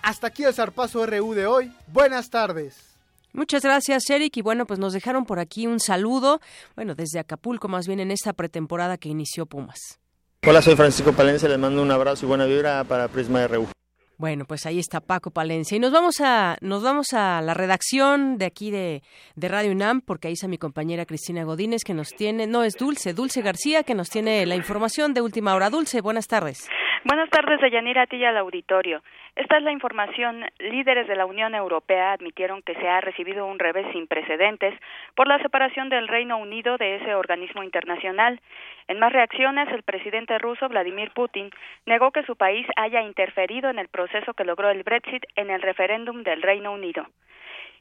[0.00, 1.70] Hasta aquí el zarpazo RU de hoy.
[1.88, 2.96] Buenas tardes.
[3.34, 4.38] Muchas gracias, Eric.
[4.38, 6.40] Y bueno, pues nos dejaron por aquí un saludo,
[6.74, 9.98] bueno, desde Acapulco, más bien en esta pretemporada que inició Pumas.
[10.46, 13.68] Hola, soy Francisco Palencia, les mando un abrazo y buena vibra para Prisma RU.
[14.16, 15.76] Bueno, pues ahí está Paco Palencia.
[15.76, 19.02] Y nos vamos a, nos vamos a la redacción de aquí de,
[19.34, 22.74] de Radio UNAM, porque ahí está mi compañera Cristina Godínez, que nos tiene, no es
[22.74, 25.70] Dulce, Dulce García, que nos tiene la información de última hora.
[25.70, 26.68] Dulce, buenas tardes.
[27.04, 29.02] Buenas tardes, Deyanira, a ti y al auditorio.
[29.36, 30.44] Esta es la información.
[30.60, 34.78] Líderes de la Unión Europea admitieron que se ha recibido un revés sin precedentes
[35.16, 38.40] por la separación del Reino Unido de ese organismo internacional.
[38.86, 41.50] En más reacciones, el presidente ruso Vladimir Putin
[41.84, 45.62] negó que su país haya interferido en el proceso que logró el Brexit en el
[45.62, 47.04] referéndum del Reino Unido.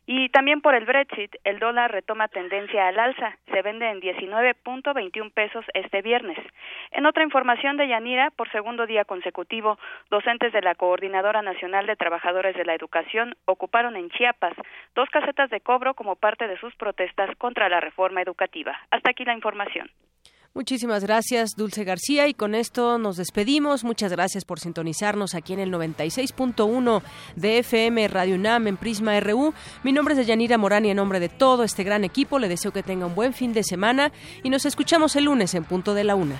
[0.06, 3.38] Y también por el Brexit, el dólar retoma tendencia al alza.
[3.52, 6.38] Se vende en 19.21 pesos este viernes.
[6.92, 9.80] En otra información de Yanira, por segundo día consecutivo,
[10.10, 14.54] docentes de la Coordinadora Nacional de Trabajadores de la Educación ocuparon en Chiapas
[14.94, 18.78] dos casetas de cobro como parte de sus protestas contra la reforma educativa.
[18.92, 19.90] Hasta aquí la información.
[20.56, 22.28] Muchísimas gracias, Dulce García.
[22.28, 23.84] Y con esto nos despedimos.
[23.84, 27.02] Muchas gracias por sintonizarnos aquí en el 96.1
[27.36, 29.52] de FM Radio UNAM en Prisma RU.
[29.82, 32.72] Mi nombre es Deyanira Morán y en nombre de todo este gran equipo le deseo
[32.72, 34.12] que tenga un buen fin de semana
[34.44, 36.40] y nos escuchamos el lunes en punto de la una.